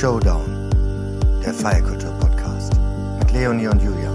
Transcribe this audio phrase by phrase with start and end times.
[0.00, 0.70] Showdown,
[1.44, 2.72] der Feierkultur-Podcast
[3.18, 4.10] mit Leonie und Julia.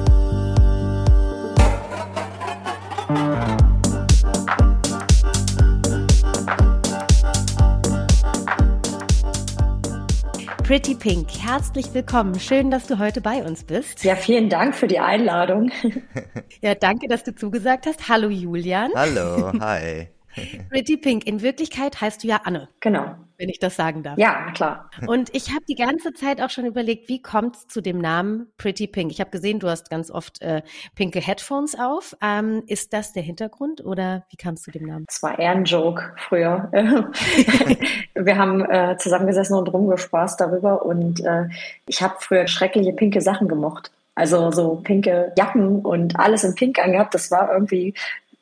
[10.64, 12.40] Pretty Pink, herzlich willkommen.
[12.40, 14.04] Schön, dass du heute bei uns bist.
[14.04, 15.72] Ja, vielen Dank für die Einladung.
[16.64, 18.10] ja, danke, dass du zugesagt hast.
[18.10, 18.90] Hallo Julian.
[18.96, 20.08] Hallo, hi.
[20.70, 22.70] Pretty Pink, in Wirklichkeit heißt du ja Anne.
[22.80, 23.16] Genau.
[23.38, 24.18] Wenn ich das sagen darf.
[24.18, 24.90] Ja, klar.
[25.08, 28.48] Und ich habe die ganze Zeit auch schon überlegt, wie kommt es zu dem Namen
[28.58, 29.12] Pretty Pink?
[29.12, 30.62] Ich habe gesehen, du hast ganz oft äh,
[30.96, 32.16] pinke Headphones auf.
[32.22, 35.06] Ähm, ist das der Hintergrund oder wie kam es zu dem Namen?
[35.10, 36.70] Es war eher ein Joke früher.
[38.16, 41.50] Wir haben äh, zusammengesessen und rumgespaßt darüber und äh,
[41.88, 43.92] ich habe früher schreckliche pinke Sachen gemocht.
[44.16, 47.14] Also so pinke Jacken und alles in Pink angehabt.
[47.14, 47.94] Das war irgendwie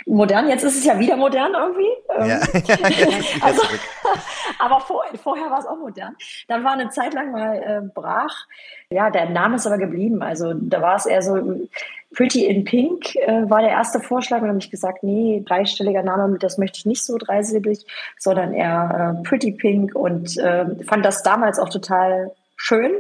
[0.05, 0.49] modern.
[0.49, 1.89] Jetzt ist es ja wieder modern irgendwie.
[2.17, 2.39] Ähm, ja.
[3.41, 3.61] also,
[4.59, 6.15] aber vor, vorher war es auch modern.
[6.47, 8.47] Dann war eine Zeit lang mal äh, brach.
[8.89, 10.21] Ja, der Name ist aber geblieben.
[10.21, 11.67] Also da war es eher so
[12.15, 14.37] Pretty in Pink äh, war der erste Vorschlag.
[14.37, 17.85] Und dann habe ich gesagt, nee, dreistelliger Name, das möchte ich nicht so dreisilbig,
[18.17, 22.31] sondern eher äh, Pretty Pink und äh, fand das damals auch total
[22.63, 22.93] schön.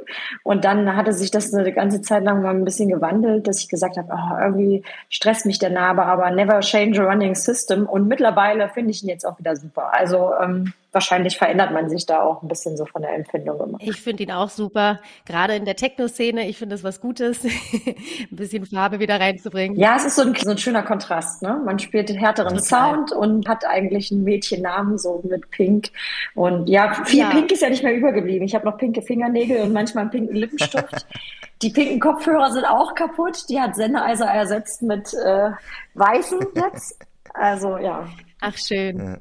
[0.43, 3.69] Und dann hatte sich das eine ganze Zeit lang mal ein bisschen gewandelt, dass ich
[3.69, 7.85] gesagt habe, oh, irgendwie stresst mich der Name, aber never change a running system.
[7.85, 9.93] Und mittlerweile finde ich ihn jetzt auch wieder super.
[9.93, 13.77] Also ähm, wahrscheinlich verändert man sich da auch ein bisschen so von der Empfindung immer.
[13.81, 16.47] Ich finde ihn auch super, gerade in der Techno-Szene.
[16.47, 19.77] Ich finde es was Gutes, ein bisschen Farbe wieder reinzubringen.
[19.77, 21.41] Ja, es ist so ein, so ein schöner Kontrast.
[21.41, 21.59] Ne?
[21.65, 22.93] Man spielt den härteren Total.
[22.93, 25.89] Sound und hat eigentlich einen Mädchennamen so mit Pink.
[26.35, 27.29] Und ja, viel ja.
[27.29, 28.45] Pink ist ja nicht mehr übergeblieben.
[28.45, 31.07] Ich habe noch pinke Fingernägel und manchmal einen pinken Lippenstift.
[31.61, 33.49] Die pinken Kopfhörer sind auch kaputt.
[33.49, 35.51] Die hat Sennheiser ersetzt mit äh,
[35.93, 36.99] weißen jetzt.
[37.33, 38.05] Also ja.
[38.41, 38.99] Ach schön.
[38.99, 39.17] Ja.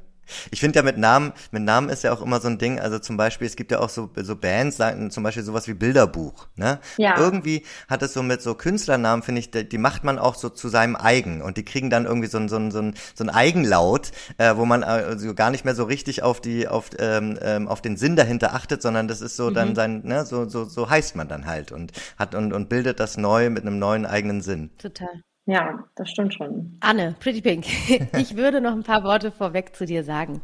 [0.51, 2.99] Ich finde ja mit Namen, mit Namen ist ja auch immer so ein Ding, also
[2.99, 4.79] zum Beispiel, es gibt ja auch so, so Bands,
[5.11, 6.79] zum Beispiel sowas wie Bilderbuch, ne?
[6.97, 7.19] Ja.
[7.19, 10.49] Irgendwie hat es so mit so Künstlernamen, finde ich, die, die, macht man auch so
[10.49, 13.25] zu seinem eigen und die kriegen dann irgendwie so ein, so ein, so ein, so
[13.25, 17.39] ein Eigenlaut, äh, wo man also gar nicht mehr so richtig auf die, auf, ähm,
[17.43, 19.55] ähm, auf den Sinn dahinter achtet, sondern das ist so mhm.
[19.55, 23.01] dann sein, ne, so, so, so heißt man dann halt und hat und, und bildet
[23.01, 24.71] das neu mit einem neuen eigenen Sinn.
[24.79, 25.23] Total.
[25.45, 26.77] Ja, das stimmt schon.
[26.81, 27.67] Anne, Pretty Pink,
[28.17, 30.41] ich würde noch ein paar Worte vorweg zu dir sagen.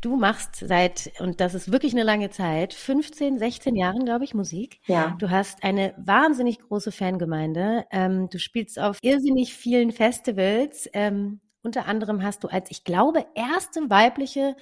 [0.00, 4.32] Du machst seit, und das ist wirklich eine lange Zeit, 15, 16 Jahren, glaube ich,
[4.32, 4.80] Musik.
[4.86, 5.14] Ja.
[5.18, 7.84] Du hast eine wahnsinnig große Fangemeinde.
[7.90, 10.88] Ähm, du spielst auf irrsinnig vielen Festivals.
[10.94, 14.56] Ähm, unter anderem hast du als, ich glaube, erste weibliche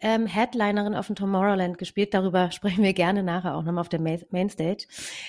[0.00, 2.14] ähm, Headlinerin auf dem Tomorrowland gespielt.
[2.14, 4.86] Darüber sprechen wir gerne nachher auch nochmal auf der Mainstage.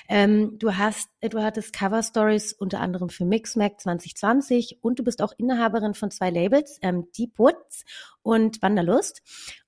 [0.08, 5.04] Ähm, du hast, äh, du hattest Cover Stories unter anderem für Mixmac 2020 und du
[5.04, 7.86] bist auch Inhaberin von zwei Labels, ähm, Deep Woods
[8.22, 9.22] und Wanderlust.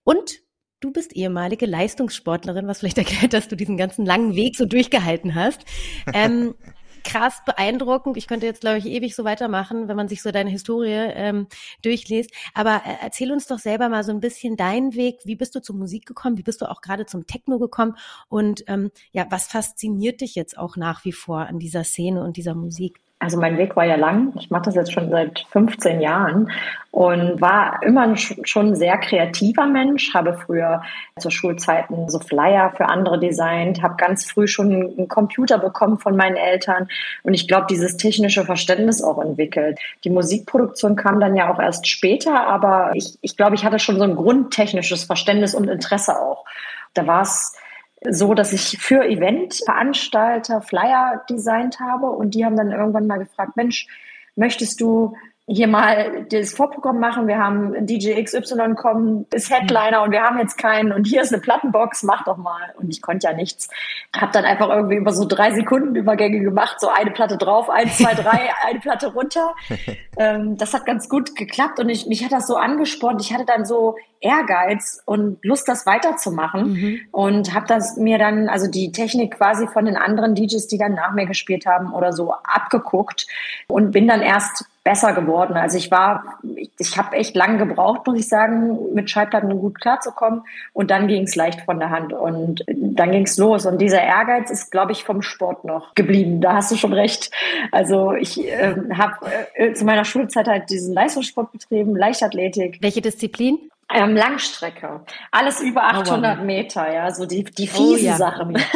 [0.04, 0.42] Und
[0.80, 5.34] Du bist ehemalige Leistungssportlerin, was vielleicht erklärt, dass du diesen ganzen langen Weg so durchgehalten
[5.34, 5.66] hast.
[6.14, 6.54] Ähm,
[7.08, 8.18] krass beeindruckend.
[8.18, 11.48] Ich könnte jetzt, glaube ich, ewig so weitermachen, wenn man sich so deine Historie ähm,
[11.82, 12.32] durchliest.
[12.54, 15.20] Aber äh, erzähl uns doch selber mal so ein bisschen deinen Weg.
[15.24, 16.38] Wie bist du zur Musik gekommen?
[16.38, 17.96] Wie bist du auch gerade zum Techno gekommen?
[18.28, 22.36] Und ähm, ja, was fasziniert dich jetzt auch nach wie vor an dieser Szene und
[22.36, 23.00] dieser Musik?
[23.20, 24.34] Also mein Weg war ja lang.
[24.40, 26.52] Ich mache das jetzt schon seit 15 Jahren
[26.92, 30.14] und war immer schon ein sehr kreativer Mensch.
[30.14, 30.84] Habe früher
[31.18, 36.16] zu Schulzeiten so Flyer für andere designt, habe ganz früh schon einen Computer bekommen von
[36.16, 36.90] meinen Eltern
[37.24, 39.80] und ich glaube, dieses technische Verständnis auch entwickelt.
[40.04, 43.98] Die Musikproduktion kam dann ja auch erst später, aber ich, ich glaube, ich hatte schon
[43.98, 46.46] so ein grundtechnisches Verständnis und Interesse auch.
[46.94, 47.58] Da war es
[48.04, 52.08] so, dass ich für Eventveranstalter Flyer designt habe.
[52.08, 53.88] Und die haben dann irgendwann mal gefragt, Mensch,
[54.36, 55.16] möchtest du
[55.50, 57.28] hier mal das Vorprogramm machen.
[57.28, 61.32] Wir haben DJ XY kommen, ist Headliner und wir haben jetzt keinen und hier ist
[61.32, 62.74] eine Plattenbox, mach doch mal.
[62.78, 63.70] Und ich konnte ja nichts.
[64.14, 67.98] Hab dann einfach irgendwie über so drei Sekunden Übergänge gemacht, so eine Platte drauf, eins,
[67.98, 69.56] zwei, drei, eine Platte runter.
[70.20, 73.22] Ähm, das hat ganz gut geklappt und ich, mich hat das so angespornt.
[73.22, 77.00] Ich hatte dann so Ehrgeiz und Lust, das weiterzumachen mhm.
[77.12, 80.96] und habe das mir dann, also die Technik quasi von den anderen DJs, die dann
[80.96, 83.28] nach mir gespielt haben oder so, abgeguckt
[83.68, 85.58] und bin dann erst besser geworden.
[85.58, 89.82] Also ich war, ich, ich habe echt lange gebraucht, muss ich sagen, mit Schallplatten gut
[89.82, 90.44] klarzukommen.
[90.72, 93.66] Und dann ging es leicht von der Hand und dann ging es los.
[93.66, 96.40] Und dieser Ehrgeiz ist, glaube ich, vom Sport noch geblieben.
[96.40, 97.32] Da hast du schon recht.
[97.74, 99.16] Also ich äh, habe
[99.56, 102.78] äh, zu meiner Schulzeit halt diesen Leistungssport betrieben, Leichtathletik.
[102.82, 103.60] Welche Disziplin?
[103.94, 105.00] Ähm, Langstrecke.
[105.32, 108.18] Alles über 800 oh, Meter, ja, so die, die fiesen oh, ja.
[108.18, 108.58] Sachen.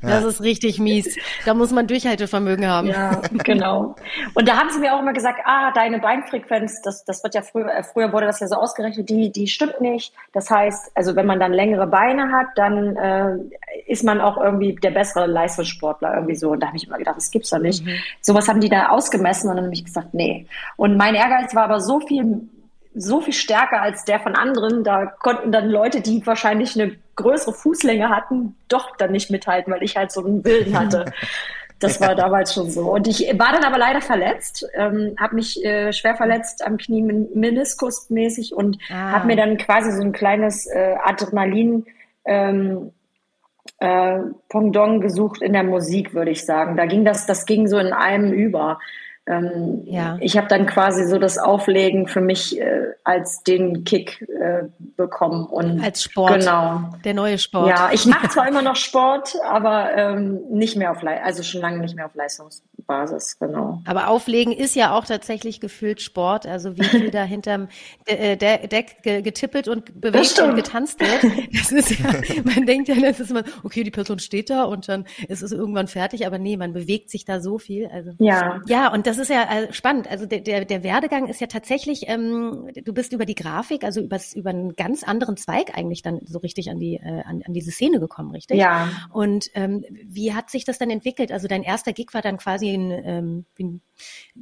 [0.00, 1.16] Das ist richtig mies.
[1.44, 2.88] Da muss man Durchhaltevermögen haben.
[2.88, 3.96] Ja, genau.
[4.34, 7.42] Und da haben sie mir auch immer gesagt, ah, deine Beinfrequenz, das, das wird ja
[7.42, 10.12] früher, äh, früher wurde das ja so ausgerechnet, die, die stimmt nicht.
[10.32, 13.38] Das heißt, also wenn man dann längere Beine hat, dann äh,
[13.86, 16.50] ist man auch irgendwie der bessere Leistungssportler irgendwie so.
[16.50, 17.84] Und da habe ich immer gedacht, das gibt's doch nicht.
[17.84, 17.96] Mhm.
[18.20, 20.46] Sowas haben die da ausgemessen und dann habe ich gesagt, nee.
[20.76, 22.48] Und mein Ehrgeiz war aber so viel
[22.94, 24.84] so viel stärker als der von anderen.
[24.84, 29.82] Da konnten dann Leute, die wahrscheinlich eine größere Fußlänge hatten, doch dann nicht mithalten, weil
[29.82, 31.06] ich halt so einen Willen hatte.
[31.80, 32.92] Das war damals schon so.
[32.92, 37.02] Und ich war dann aber leider verletzt, ähm, habe mich äh, schwer verletzt am Knie
[37.02, 39.10] meniskusmäßig und ah.
[39.10, 41.84] habe mir dann quasi so ein kleines äh, Adrenalin
[42.24, 42.92] ähm,
[43.80, 44.18] äh,
[44.48, 46.76] Pendant gesucht in der Musik, würde ich sagen.
[46.76, 48.78] Da ging das, das ging so in einem über.
[49.26, 50.18] Ähm, ja.
[50.20, 54.64] Ich habe dann quasi so das Auflegen für mich äh, als den Kick äh,
[54.96, 55.46] bekommen.
[55.46, 56.40] Und als Sport.
[56.40, 56.90] Genau.
[57.04, 57.68] Der neue Sport.
[57.68, 61.78] Ja, ich mache zwar immer noch Sport, aber ähm, nicht mehr auf also schon lange
[61.78, 62.14] nicht mehr auf
[62.86, 63.82] Leistungsbasis, genau.
[63.86, 66.46] Aber Auflegen ist ja auch tatsächlich gefühlt Sport.
[66.46, 67.68] Also wie viel da hinterm
[68.08, 71.32] De De Deck getippelt und bewegt und getanzt wird.
[71.52, 72.12] Das ist ja,
[72.44, 75.52] man denkt ja, das ist immer, okay, die Person steht da und dann ist es
[75.52, 77.86] irgendwann fertig, aber nee, man bewegt sich da so viel.
[77.86, 78.60] Also ja.
[78.66, 80.10] Ja, und das das ist ja äh, spannend.
[80.10, 84.00] Also der, der, der Werdegang ist ja tatsächlich, ähm, du bist über die Grafik, also
[84.00, 87.52] übers, über einen ganz anderen Zweig eigentlich dann so richtig an die äh, an, an
[87.52, 88.58] diese Szene gekommen, richtig?
[88.58, 88.88] Ja.
[89.12, 91.30] Und ähm, wie hat sich das dann entwickelt?
[91.30, 93.80] Also dein erster Gig war dann quasi ein, ähm, ein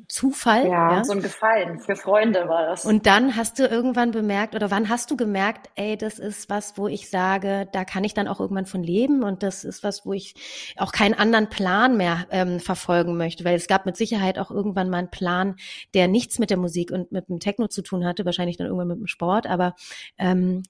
[0.08, 0.66] Zufall.
[0.66, 1.78] Ja, ja, so ein Gefallen.
[1.78, 2.84] Für Freunde war das.
[2.84, 6.78] Und dann hast du irgendwann bemerkt, oder wann hast du gemerkt, ey, das ist was,
[6.78, 10.06] wo ich sage, da kann ich dann auch irgendwann von leben und das ist was,
[10.06, 10.34] wo ich
[10.76, 14.90] auch keinen anderen Plan mehr ähm, verfolgen möchte, weil es gab mit Sicherheit auch irgendwann
[14.90, 15.56] mal einen Plan,
[15.94, 18.88] der nichts mit der Musik und mit dem Techno zu tun hatte, wahrscheinlich dann irgendwann
[18.88, 19.74] mit dem Sport, aber
[20.18, 20.62] ähm,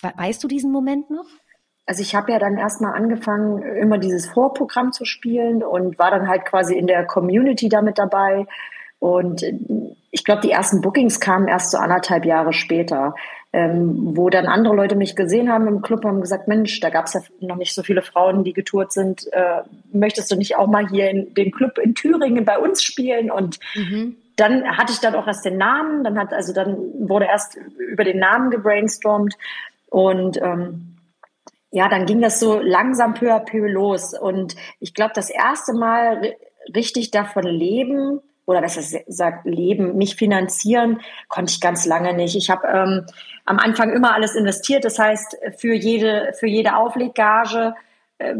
[0.00, 1.26] weißt du diesen Moment noch?
[1.88, 6.28] Also ich habe ja dann erstmal angefangen, immer dieses Vorprogramm zu spielen und war dann
[6.28, 8.46] halt quasi in der Community damit dabei.
[8.98, 9.42] Und
[10.10, 13.14] ich glaube, die ersten Bookings kamen erst so anderthalb Jahre später,
[13.54, 16.90] ähm, wo dann andere Leute mich gesehen haben im Club und haben gesagt, Mensch, da
[16.90, 19.26] gab es ja noch nicht so viele Frauen, die getourt sind.
[19.32, 23.30] Äh, möchtest du nicht auch mal hier in den Club in Thüringen bei uns spielen?
[23.30, 24.16] Und mhm.
[24.36, 26.76] dann hatte ich dann auch erst den Namen, dann hat, also dann
[27.08, 29.36] wurde erst über den Namen gebrainstormt
[29.88, 30.97] und ähm,
[31.70, 34.14] ja, dann ging das so langsam peu à peu los.
[34.18, 36.34] Und ich glaube, das erste Mal
[36.74, 42.34] richtig davon leben oder besser sagt, leben, mich finanzieren, konnte ich ganz lange nicht.
[42.34, 43.06] Ich habe ähm,
[43.44, 44.84] am Anfang immer alles investiert.
[44.86, 47.87] Das heißt, für jede, für jede Aufleggage äh,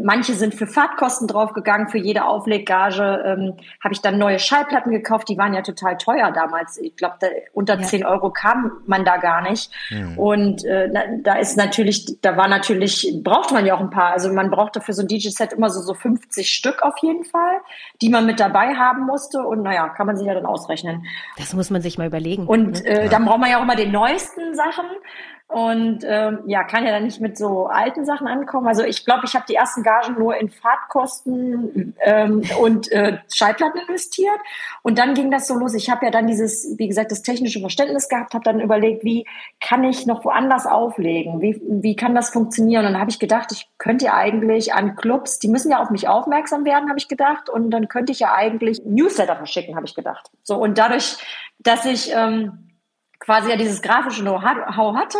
[0.03, 5.29] manche sind für Fahrtkosten draufgegangen, für jede Aufleggage ähm, habe ich dann neue Schallplatten gekauft,
[5.29, 6.77] die waren ja total teuer damals.
[6.77, 7.15] Ich glaube,
[7.53, 7.85] unter ja.
[7.85, 9.71] 10 Euro kam man da gar nicht.
[9.89, 10.17] Mhm.
[10.17, 10.89] Und äh,
[11.23, 14.11] da ist natürlich, da war natürlich, brauchte man ja auch ein paar.
[14.11, 17.58] Also man brauchte für so ein DJ-Set immer so, so 50 Stück auf jeden Fall,
[18.01, 19.39] die man mit dabei haben musste.
[19.39, 21.05] Und naja, kann man sich ja dann ausrechnen.
[21.37, 22.47] Das muss man sich mal überlegen.
[22.47, 22.89] Und ne?
[22.89, 23.09] äh, ja.
[23.09, 24.85] dann braucht man ja auch immer den neuesten Sachen
[25.49, 28.67] und ähm, ja, kann ja dann nicht mit so alten Sachen ankommen.
[28.67, 33.81] Also ich glaube, ich habe die ersten Gagen nur in Fahrtkosten ähm, und äh, Schallplatten
[33.81, 34.39] investiert.
[34.83, 35.73] Und dann ging das so los.
[35.73, 39.25] Ich habe ja dann dieses, wie gesagt, das technische Verständnis gehabt, habe dann überlegt, wie
[39.59, 41.41] kann ich noch woanders auflegen?
[41.41, 42.85] Wie, wie kann das funktionieren?
[42.85, 45.89] Und dann habe ich gedacht, ich könnte ja eigentlich an Clubs, die müssen ja auf
[45.89, 47.49] mich aufmerksam werden, habe ich gedacht.
[47.49, 50.29] Und dann könnte ich ja eigentlich Newsletter verschicken, habe ich gedacht.
[50.43, 51.17] So und dadurch,
[51.59, 52.69] dass ich ähm,
[53.19, 55.17] quasi ja dieses grafische Know-how hatte,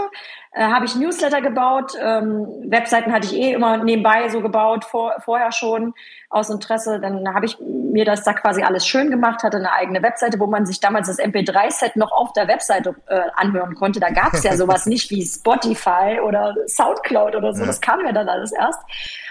[0.59, 1.93] äh, habe ich Newsletter gebaut.
[1.97, 5.93] Ähm, Webseiten hatte ich eh immer nebenbei so gebaut, vor, vorher schon
[6.29, 6.99] aus Interesse.
[6.99, 10.47] Dann habe ich mir das da quasi alles schön gemacht, hatte eine eigene Webseite, wo
[10.47, 14.01] man sich damals das MP3-Set noch auf der Webseite äh, anhören konnte.
[14.01, 17.61] Da gab es ja sowas nicht wie Spotify oder Soundcloud oder so.
[17.61, 17.67] Ja.
[17.67, 18.81] Das kam ja dann alles erst.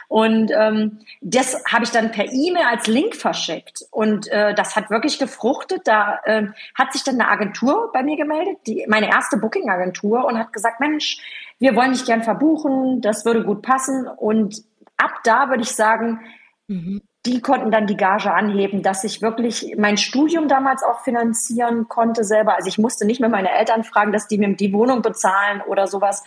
[0.08, 3.84] Und ähm, das habe ich dann per E-Mail als Link verschickt.
[3.90, 5.82] Und äh, das hat wirklich gefruchtet.
[5.84, 10.38] Da äh, hat sich dann eine Agentur bei mir gemeldet, die, meine erste Booking-Agentur, und
[10.38, 11.17] hat gesagt, Mensch,
[11.58, 14.06] wir wollen dich gern verbuchen, das würde gut passen.
[14.06, 14.62] Und
[14.96, 16.20] ab da würde ich sagen,
[16.68, 17.02] mhm.
[17.26, 22.24] die konnten dann die Gage anheben, dass ich wirklich mein Studium damals auch finanzieren konnte
[22.24, 22.54] selber.
[22.56, 25.86] Also ich musste nicht mehr meine Eltern fragen, dass die mir die Wohnung bezahlen oder
[25.86, 26.22] sowas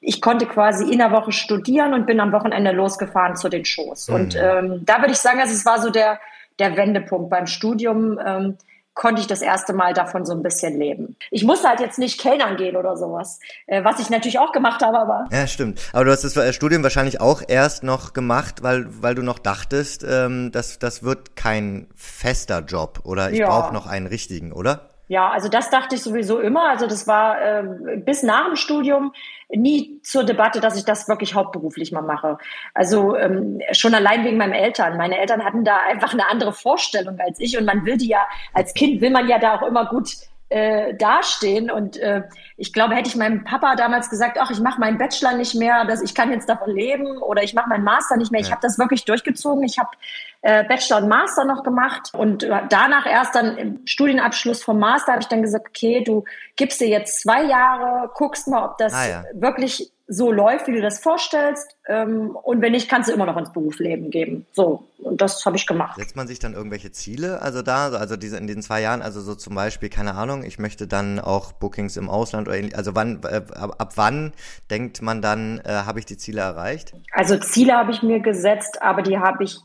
[0.00, 4.08] ich konnte quasi in der Woche studieren und bin am Wochenende losgefahren zu den Shows.
[4.08, 4.14] Mhm.
[4.14, 6.20] Und ähm, da würde ich sagen, also es war so der,
[6.58, 8.18] der Wendepunkt beim Studium.
[8.24, 8.56] Ähm,
[8.96, 11.16] konnte ich das erste Mal davon so ein bisschen leben.
[11.30, 14.82] Ich musste halt jetzt nicht Kellnern gehen oder sowas, äh, was ich natürlich auch gemacht
[14.82, 15.26] habe, aber.
[15.30, 15.80] Ja, stimmt.
[15.92, 20.04] Aber du hast das Studium wahrscheinlich auch erst noch gemacht, weil, weil du noch dachtest,
[20.08, 23.48] ähm, dass das wird kein fester Job oder ich ja.
[23.48, 24.88] brauche noch einen richtigen, oder?
[25.08, 26.68] Ja, also das dachte ich sowieso immer.
[26.68, 29.12] Also das war äh, bis nach dem Studium
[29.48, 32.38] nie zur Debatte, dass ich das wirklich hauptberuflich mal mache.
[32.74, 34.96] Also ähm, schon allein wegen meinen Eltern.
[34.96, 38.26] Meine Eltern hatten da einfach eine andere Vorstellung als ich und man will die ja,
[38.52, 40.16] als Kind will man ja da auch immer gut
[40.48, 41.70] äh, dastehen.
[41.70, 42.22] Und äh,
[42.56, 45.84] ich glaube, hätte ich meinem Papa damals gesagt, ach, ich mache meinen Bachelor nicht mehr,
[45.84, 48.40] dass ich kann jetzt davon leben oder ich mache meinen Master nicht mehr.
[48.40, 48.46] Ja.
[48.46, 49.64] Ich habe das wirklich durchgezogen.
[49.64, 49.90] Ich habe
[50.42, 55.22] äh, Bachelor und Master noch gemacht und danach erst dann im Studienabschluss vom Master habe
[55.22, 56.24] ich dann gesagt, okay, du
[56.54, 59.24] gibst dir jetzt zwei Jahre, guckst mal, ob das ah, ja.
[59.34, 61.76] wirklich so läuft, wie du das vorstellst.
[61.88, 64.46] Ähm, und wenn nicht, kannst du immer noch ins Berufsleben geben.
[64.52, 65.98] So, und das habe ich gemacht.
[65.98, 69.20] Setzt man sich dann irgendwelche Ziele, also da, also diese in den zwei Jahren, also
[69.20, 72.94] so zum Beispiel, keine Ahnung, ich möchte dann auch Bookings im Ausland oder ähnlich, also
[72.94, 74.32] wann, äh, ab, ab, wann
[74.70, 76.92] denkt man dann, äh, habe ich die Ziele erreicht?
[77.12, 79.58] Also Ziele habe ich mir gesetzt, aber die habe ich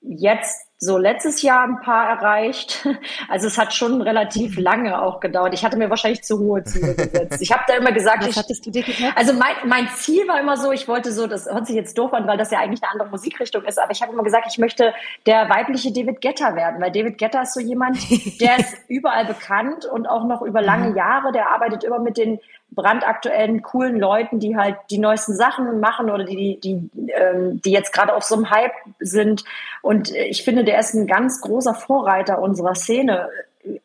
[0.00, 2.86] jetzt so letztes Jahr ein paar erreicht.
[3.28, 5.54] Also es hat schon relativ lange auch gedauert.
[5.54, 7.40] Ich hatte mir wahrscheinlich zu hohe Ziele gesetzt.
[7.40, 9.12] Ich habe da immer gesagt, ich, hattest du dir gesetzt?
[9.16, 12.12] Also mein, mein Ziel war immer so, ich wollte so, das hört sich jetzt doof
[12.12, 14.58] an, weil das ja eigentlich eine andere Musikrichtung ist, aber ich habe immer gesagt, ich
[14.58, 14.92] möchte
[15.26, 17.98] der weibliche David Getter werden, weil David Getter ist so jemand,
[18.40, 20.96] der ist überall bekannt und auch noch über lange mhm.
[20.96, 22.40] Jahre, der arbeitet immer mit den
[22.74, 27.70] brandaktuellen, coolen Leuten, die halt die neuesten Sachen machen oder die, die, die, ähm, die
[27.70, 29.44] jetzt gerade auf so einem Hype sind.
[29.82, 33.28] Und ich finde, der ist ein ganz großer Vorreiter unserer Szene.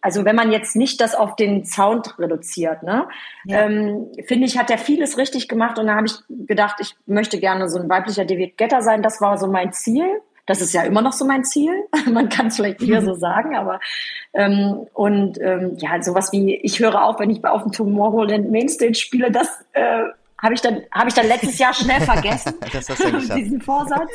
[0.02, 3.08] Also wenn man jetzt nicht das auf den Sound reduziert, ne,
[3.46, 3.62] ja.
[3.62, 5.80] ähm, finde ich, hat er vieles richtig gemacht.
[5.80, 6.16] Und da habe ich
[6.48, 9.02] gedacht, ich möchte gerne so ein weiblicher David Getter sein.
[9.02, 10.22] Das war so mein Ziel.
[10.50, 11.72] Das ist ja immer noch so mein Ziel.
[12.12, 13.80] Man kann es vielleicht eher so sagen, aber
[14.34, 18.96] ähm, und ähm, ja, sowas wie ich höre auf, wenn ich auf dem Tomorrowland Mainstage
[18.96, 20.06] spiele, das äh,
[20.42, 22.56] habe ich dann habe ich dann letztes Jahr schnell vergessen.
[23.36, 24.10] diesen Vorsatz.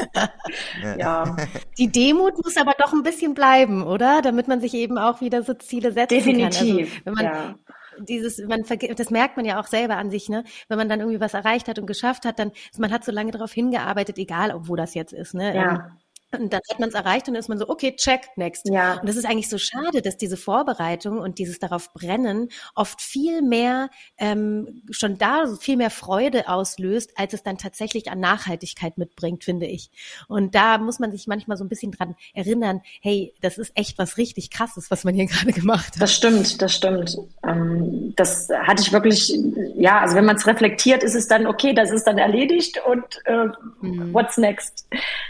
[0.99, 1.37] ja.
[1.79, 4.21] Die Demut muss aber doch ein bisschen bleiben, oder?
[4.21, 6.51] Damit man sich eben auch wieder so Ziele setzen Definitiv.
[6.59, 6.79] kann.
[6.79, 7.55] Also, wenn man ja
[8.01, 8.65] dieses, man
[8.97, 10.43] das merkt man ja auch selber an sich, ne?
[10.67, 13.31] Wenn man dann irgendwie was erreicht hat und geschafft hat, dann, man hat so lange
[13.31, 15.55] darauf hingearbeitet, egal ob wo das jetzt ist, ne?
[15.55, 15.97] Ja.
[16.41, 18.69] Und dann hat man es erreicht und dann ist man so, okay, check, next.
[18.69, 19.01] Ja.
[19.01, 23.43] Und das ist eigentlich so schade, dass diese Vorbereitung und dieses darauf brennen oft viel
[23.43, 29.45] mehr ähm, schon da viel mehr Freude auslöst, als es dann tatsächlich an Nachhaltigkeit mitbringt,
[29.45, 29.91] finde ich.
[30.29, 33.99] Und da muss man sich manchmal so ein bisschen dran erinnern, hey, das ist echt
[33.99, 36.03] was richtig krasses, was man hier gerade gemacht hat.
[36.03, 37.17] Das stimmt, das stimmt.
[37.47, 39.33] Ähm, das hatte ich wirklich,
[39.77, 43.05] ja, also wenn man es reflektiert, ist es dann okay, das ist dann erledigt und
[43.27, 43.47] äh,
[43.81, 44.13] mhm.
[44.13, 44.87] what's next?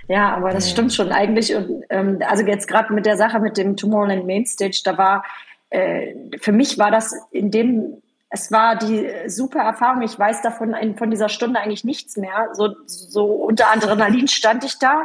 [0.09, 0.73] Ja, aber das ja.
[0.73, 1.55] stimmt schon eigentlich.
[1.55, 5.25] Und ähm, also jetzt gerade mit der Sache mit dem Tomorrowland Mainstage, da war
[5.71, 10.03] äh, für mich war das in dem es war die super Erfahrung.
[10.03, 12.49] Ich weiß davon von dieser Stunde eigentlich nichts mehr.
[12.55, 15.05] So, so unter Adrenalin stand ich da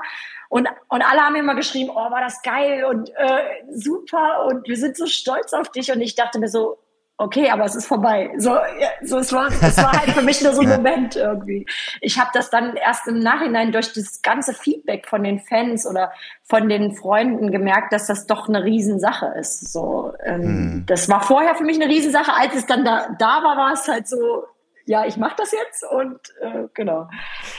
[0.50, 4.78] und, und alle haben immer geschrieben, oh, war das geil und äh, super und wir
[4.78, 5.92] sind so stolz auf dich.
[5.92, 6.80] Und ich dachte mir so,
[7.20, 8.32] okay, aber es ist vorbei.
[8.38, 8.58] So,
[9.04, 11.68] so es war, es war halt für mich nur so ein Moment irgendwie.
[12.02, 16.12] Ich habe das dann erst im Nachhinein durch das ganze Feedback von den Fans oder
[16.44, 19.72] von den Freunden gemerkt, dass das doch eine Riesensache ist.
[19.72, 20.84] So, ähm, hm.
[20.88, 22.32] das war vorher für mich eine Riesensache.
[22.34, 24.46] Als es dann da, da war, war es halt so,
[24.86, 27.10] ja, ich mache das jetzt und äh, genau.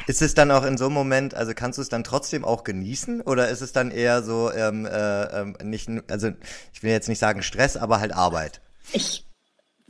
[0.07, 2.65] Ist es dann auch in so einem Moment, also kannst du es dann trotzdem auch
[2.65, 6.31] genießen oder ist es dann eher so ähm, äh, ähm, nicht, also
[6.73, 8.63] ich will jetzt nicht sagen Stress, aber halt Arbeit?
[8.93, 9.30] Ich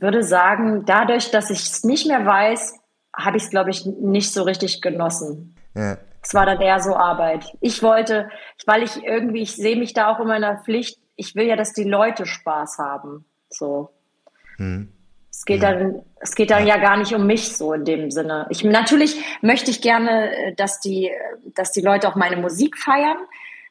[0.01, 2.79] würde sagen, dadurch, dass ich es nicht mehr weiß,
[3.15, 5.55] habe ich es, glaube ich, nicht so richtig genossen.
[5.75, 5.97] Ja.
[6.23, 7.45] Es war dann eher so Arbeit.
[7.61, 8.29] Ich wollte,
[8.65, 11.73] weil ich irgendwie, ich sehe mich da auch in meiner Pflicht, ich will ja, dass
[11.73, 13.25] die Leute Spaß haben.
[13.49, 13.89] So.
[14.57, 14.91] Hm.
[15.31, 15.73] Es geht ja.
[15.73, 16.75] dann, es geht dann ja.
[16.75, 16.81] ja.
[16.81, 18.45] gar nicht um mich so in dem Sinne.
[18.49, 21.11] Ich, natürlich möchte ich gerne, dass die,
[21.55, 23.17] dass die Leute auch meine Musik feiern.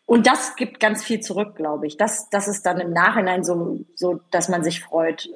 [0.07, 1.97] Und das gibt ganz viel zurück, glaube ich.
[1.97, 5.29] Das, das ist dann im Nachhinein so, so, dass man sich freut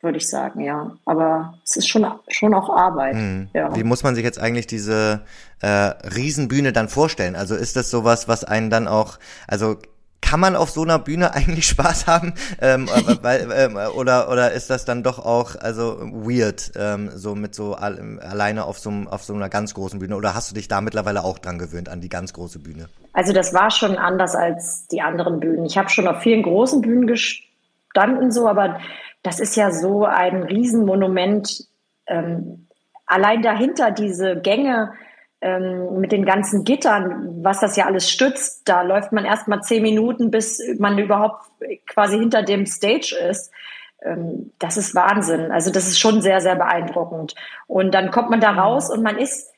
[0.00, 0.92] würde ich sagen, ja.
[1.04, 3.16] Aber es ist schon, schon auch Arbeit.
[3.16, 3.48] Mhm.
[3.52, 3.74] Ja.
[3.74, 5.22] Wie muss man sich jetzt eigentlich diese
[5.60, 7.36] äh, Riesenbühne dann vorstellen?
[7.36, 9.76] Also ist das sowas, was einen dann auch, also
[10.20, 12.34] kann man auf so einer Bühne eigentlich Spaß haben?
[12.60, 12.88] Ähm,
[13.22, 17.74] weil, ähm, oder, oder ist das dann doch auch also weird, ähm, so mit so
[17.74, 20.16] all, alleine auf so, auf so einer ganz großen Bühne?
[20.16, 22.88] Oder hast du dich da mittlerweile auch dran gewöhnt, an die ganz große Bühne?
[23.12, 25.64] Also das war schon anders als die anderen Bühnen.
[25.64, 28.78] Ich habe schon auf vielen großen Bühnen gestanden, so, aber
[29.22, 31.66] das ist ja so ein Riesenmonument.
[32.06, 32.68] Ähm,
[33.06, 34.92] allein dahinter diese Gänge
[35.40, 39.62] ähm, mit den ganzen Gittern, was das ja alles stützt, da läuft man erst mal
[39.62, 41.44] zehn Minuten, bis man überhaupt
[41.86, 43.52] quasi hinter dem Stage ist.
[44.02, 45.50] Ähm, das ist Wahnsinn.
[45.50, 47.34] Also das ist schon sehr, sehr beeindruckend.
[47.66, 49.52] Und dann kommt man da raus und man ist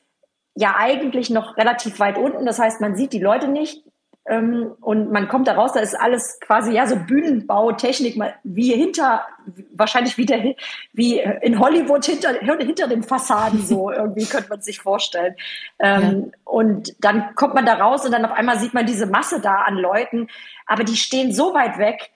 [0.55, 2.45] ja eigentlich noch relativ weit unten.
[2.45, 3.83] Das heißt, man sieht die Leute nicht.
[4.25, 9.25] Ähm, und man kommt da raus, da ist alles quasi ja so Bühnenbautechnik, wie hinter,
[9.73, 10.37] wahrscheinlich wieder
[10.93, 15.35] wie in Hollywood hinter, hinter den Fassaden so, irgendwie könnte man sich vorstellen.
[15.79, 16.39] Ähm, ja.
[16.43, 19.63] Und dann kommt man da raus und dann auf einmal sieht man diese Masse da
[19.63, 20.27] an Leuten,
[20.67, 22.11] aber die stehen so weit weg,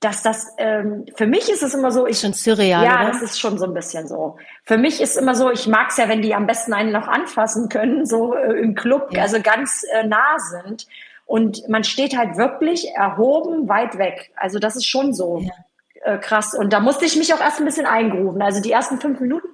[0.00, 2.84] dass das ähm, für mich ist es immer so, ich schon surreal.
[2.84, 3.12] Ja, oder?
[3.12, 4.36] das ist schon so ein bisschen so.
[4.64, 7.08] Für mich ist immer so, ich mag es ja, wenn die am besten einen noch
[7.08, 9.22] anfassen können, so äh, im Club, ja.
[9.22, 10.86] also ganz äh, nah sind.
[11.26, 14.32] Und man steht halt wirklich erhoben weit weg.
[14.36, 16.14] Also das ist schon so ja.
[16.14, 16.54] äh, krass.
[16.54, 18.40] Und da musste ich mich auch erst ein bisschen eingrufen.
[18.40, 19.48] Also die ersten fünf Minuten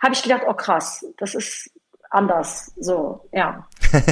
[0.00, 1.70] habe ich gedacht, oh krass, das ist
[2.12, 2.72] anders.
[2.78, 3.66] So, ja.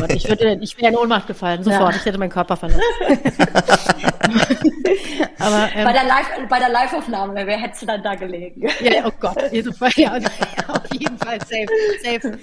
[0.08, 1.92] Ich würde, ich wäre in Ohnmacht gefallen, sofort.
[1.92, 1.98] Ja.
[1.98, 2.80] Ich hätte meinen Körper verletzt.
[5.38, 8.68] Aber, ähm, bei der Live, bei der Live-Aufnahme, wer hättest du dann da gelegen?
[8.80, 9.36] Ja, oh Gott,
[9.96, 10.18] ja,
[10.90, 11.68] auf jeden Fall safe,
[12.02, 12.38] safe.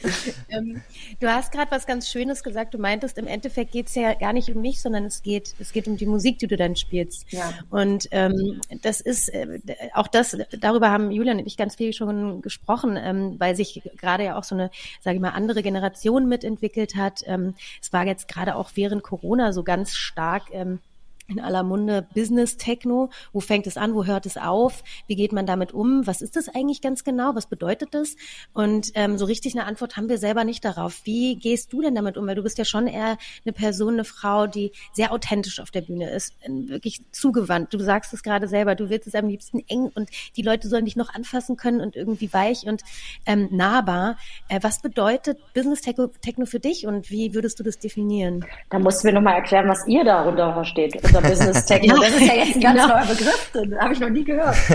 [0.50, 0.82] Ähm,
[1.20, 2.74] du hast gerade was ganz Schönes gesagt.
[2.74, 5.72] Du meintest, im Endeffekt geht es ja gar nicht um mich, sondern es geht, es
[5.72, 7.32] geht um die Musik, die du dann spielst.
[7.32, 7.54] Ja.
[7.70, 9.60] Und ähm, das ist äh,
[9.94, 14.24] auch das, darüber haben Julian und ich ganz viel schon gesprochen, ähm, weil sich gerade
[14.24, 17.22] ja auch so eine, sage ich mal, andere Generation mitentwickelt hat.
[17.26, 20.80] Ähm, es war jetzt gerade auch während Corona so ganz stark ähm,
[21.28, 23.10] in aller Munde Business Techno.
[23.34, 23.94] Wo fängt es an?
[23.94, 24.84] Wo hört es auf?
[25.08, 26.08] Wie geht man damit um?
[26.08, 27.36] Was ist das eigentlich ganz genau?
[27.36, 28.16] Was bedeutet das?
[28.54, 31.02] Und ähm, so richtig eine Antwort haben wir selber nicht darauf.
[31.04, 32.28] Wie gehst du denn damit um?
[32.28, 35.82] Weil du bist ja schon eher eine Person, eine Frau, die sehr authentisch auf der
[35.82, 37.74] Bühne ist, wirklich zugewandt.
[37.74, 38.76] Du sagst es gerade selber.
[38.76, 41.96] Du willst es am liebsten eng und die Leute sollen dich noch anfassen können und
[41.98, 42.84] irgendwie weich und
[43.26, 44.18] ähm, nahbar.
[44.48, 48.46] Äh, was bedeutet Business Techno für dich und wie würdest du das definieren?
[48.70, 52.00] Da musst du mir nochmal erklären, was ihr darunter versteht unter Business Techno.
[52.00, 52.88] Das ist ja jetzt ein ganz genau.
[52.88, 54.56] neuer Begriff, den habe ich noch nie gehört.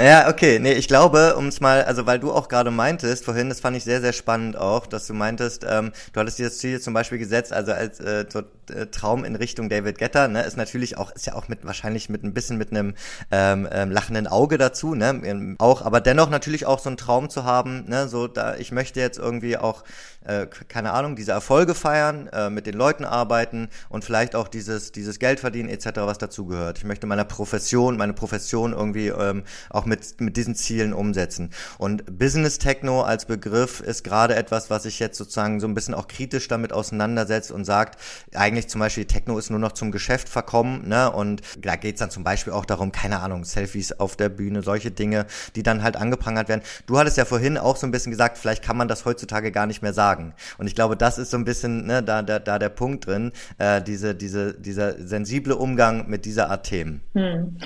[0.00, 0.60] Ja, okay.
[0.60, 3.76] Nee, ich glaube, um es mal, also weil du auch gerade meintest, vorhin, das fand
[3.76, 6.94] ich sehr, sehr spannend auch, dass du meintest, ähm, du hattest dir das Ziel zum
[6.94, 8.44] Beispiel gesetzt, also als äh, so, äh,
[8.90, 12.24] Traum in Richtung David Getter, ne, ist natürlich auch, ist ja auch mit wahrscheinlich mit
[12.24, 12.94] ein bisschen mit einem
[13.30, 17.30] ähm, ähm, lachenden Auge dazu, ne, ähm, auch, aber dennoch natürlich auch so einen Traum
[17.30, 19.84] zu haben, ne, so da, ich möchte jetzt irgendwie auch
[20.28, 24.92] äh, keine Ahnung, diese Erfolge feiern, äh, mit den Leuten arbeiten und vielleicht auch dieses,
[24.92, 26.78] dieses Geld verdienen etc., was dazugehört.
[26.78, 31.50] Ich möchte meiner Profession, meine Profession irgendwie ähm, auch mit, mit diesen Zielen umsetzen.
[31.78, 35.94] Und Business Techno als Begriff ist gerade etwas, was sich jetzt sozusagen so ein bisschen
[35.94, 37.98] auch kritisch damit auseinandersetzt und sagt,
[38.34, 41.12] eigentlich zum Beispiel Techno ist nur noch zum Geschäft verkommen, ne?
[41.12, 44.90] Und da geht's dann zum Beispiel auch darum, keine Ahnung, Selfies auf der Bühne, solche
[44.90, 46.62] Dinge, die dann halt angeprangert werden.
[46.86, 49.66] Du hattest ja vorhin auch so ein bisschen gesagt, vielleicht kann man das heutzutage gar
[49.66, 50.34] nicht mehr sagen.
[50.58, 53.32] Und ich glaube, das ist so ein bisschen ne, da, da, da der Punkt drin,
[53.58, 57.02] äh, diese, diese, dieser sensible Umgang mit dieser Art Themen.
[57.14, 57.58] Hm.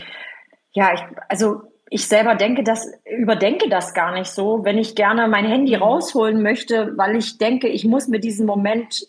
[0.75, 5.29] Ja, ich, also ich selber denke das, überdenke das gar nicht so, wenn ich gerne
[5.29, 9.07] mein Handy rausholen möchte, weil ich denke, ich muss mir diesen Moment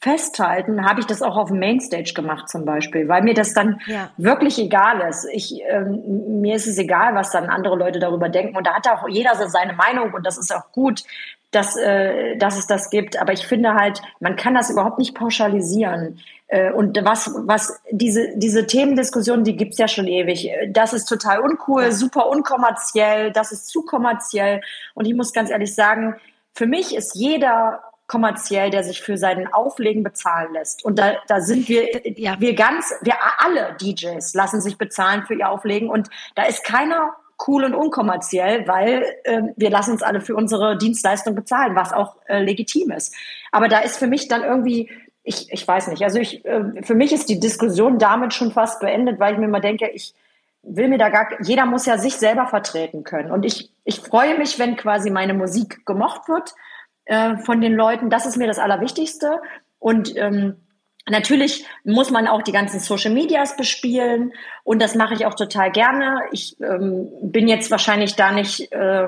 [0.00, 3.80] festhalten, habe ich das auch auf dem Mainstage gemacht zum Beispiel, weil mir das dann
[3.86, 4.10] ja.
[4.16, 5.26] wirklich egal ist.
[5.32, 8.88] Ich, ähm, mir ist es egal, was dann andere Leute darüber denken und da hat
[8.88, 11.02] auch jeder so seine Meinung und das ist auch gut
[11.56, 13.20] dass, äh, dass es das gibt.
[13.20, 16.20] Aber ich finde halt, man kann das überhaupt nicht pauschalisieren.
[16.48, 20.50] Äh, und was, was diese, diese Themendiskussion, die gibt's ja schon ewig.
[20.68, 21.90] Das ist total uncool, ja.
[21.92, 24.60] super unkommerziell, das ist zu kommerziell.
[24.94, 26.16] Und ich muss ganz ehrlich sagen,
[26.52, 30.84] für mich ist jeder kommerziell, der sich für seinen Auflegen bezahlen lässt.
[30.84, 31.88] Und da, da sind wir,
[32.18, 32.36] ja.
[32.38, 35.90] wir ganz, wir alle DJs lassen sich bezahlen für ihr Auflegen.
[35.90, 37.14] Und da ist keiner
[37.46, 42.16] cool und unkommerziell, weil äh, wir lassen uns alle für unsere Dienstleistung bezahlen, was auch
[42.28, 43.14] äh, legitim ist.
[43.52, 44.90] Aber da ist für mich dann irgendwie,
[45.22, 48.80] ich, ich weiß nicht, also ich, äh, für mich ist die Diskussion damit schon fast
[48.80, 50.14] beendet, weil ich mir immer denke, ich
[50.62, 53.30] will mir da gar, jeder muss ja sich selber vertreten können.
[53.30, 56.54] Und ich, ich freue mich, wenn quasi meine Musik gemocht wird
[57.06, 58.10] äh, von den Leuten.
[58.10, 59.40] Das ist mir das Allerwichtigste.
[59.78, 60.56] Und ähm,
[61.08, 64.32] Natürlich muss man auch die ganzen Social Medias bespielen
[64.64, 66.18] und das mache ich auch total gerne.
[66.32, 69.06] Ich ähm, bin jetzt wahrscheinlich da nicht äh,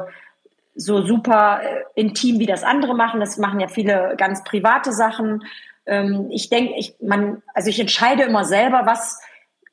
[0.76, 3.18] so super äh, intim, wie das andere machen.
[3.18, 5.42] Das machen ja viele ganz private Sachen.
[5.86, 6.94] Ähm, ich denke, ich,
[7.52, 9.20] also ich entscheide immer selber, was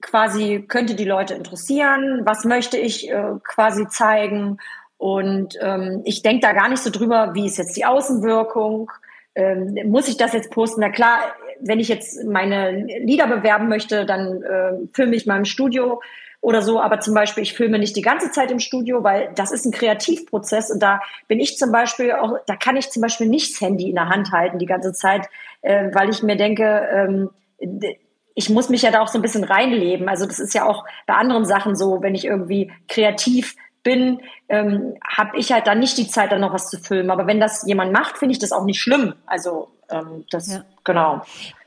[0.02, 4.58] quasi könnte die Leute interessieren, was möchte ich äh, quasi zeigen.
[4.98, 8.92] Und ähm, ich denke da gar nicht so drüber, wie ist jetzt die Außenwirkung.
[9.36, 10.82] Ähm, muss ich das jetzt posten?
[10.82, 11.20] Na klar,
[11.60, 16.02] wenn ich jetzt meine Lieder bewerben möchte, dann äh, filme ich mal im Studio
[16.46, 16.80] oder so.
[16.80, 19.72] Aber zum Beispiel, ich filme nicht die ganze Zeit im Studio, weil das ist ein
[19.72, 23.62] Kreativprozess und da bin ich zum Beispiel auch, da kann ich zum Beispiel nicht das
[23.62, 25.28] Handy in der Hand halten die ganze Zeit,
[25.62, 27.30] äh, weil ich mir denke, ähm,
[28.36, 30.08] ich muss mich ja da auch so ein bisschen reinleben.
[30.08, 34.20] Also das ist ja auch bei anderen Sachen so, wenn ich irgendwie kreativ bin,
[34.50, 37.12] ähm, habe ich halt dann nicht die Zeit, dann noch was zu filmen.
[37.12, 39.14] Aber wenn das jemand macht, finde ich das auch nicht schlimm.
[39.28, 40.66] Also ähm, das, ja.
[40.84, 41.22] genau.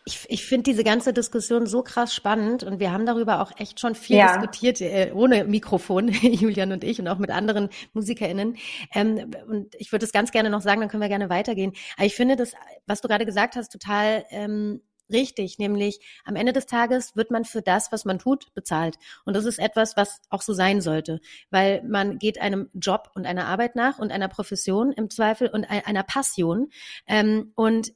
[0.05, 3.79] Ich, ich finde diese ganze Diskussion so krass spannend und wir haben darüber auch echt
[3.79, 4.33] schon viel ja.
[4.33, 8.57] diskutiert, äh, ohne Mikrofon, Julian und ich und auch mit anderen MusikerInnen.
[8.95, 11.73] Ähm, und ich würde es ganz gerne noch sagen, dann können wir gerne weitergehen.
[11.97, 12.55] Aber ich finde das,
[12.87, 17.45] was du gerade gesagt hast, total ähm, richtig, nämlich am Ende des Tages wird man
[17.45, 18.97] für das, was man tut, bezahlt.
[19.25, 23.27] Und das ist etwas, was auch so sein sollte, weil man geht einem Job und
[23.27, 26.71] einer Arbeit nach und einer Profession im Zweifel und einer Passion.
[27.07, 27.93] Ähm, und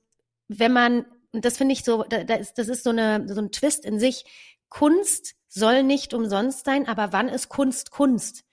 [0.48, 3.84] wenn man, und das finde ich so, da, das ist so, eine, so ein Twist
[3.84, 4.24] in sich,
[4.68, 8.44] Kunst soll nicht umsonst sein, aber wann ist Kunst Kunst?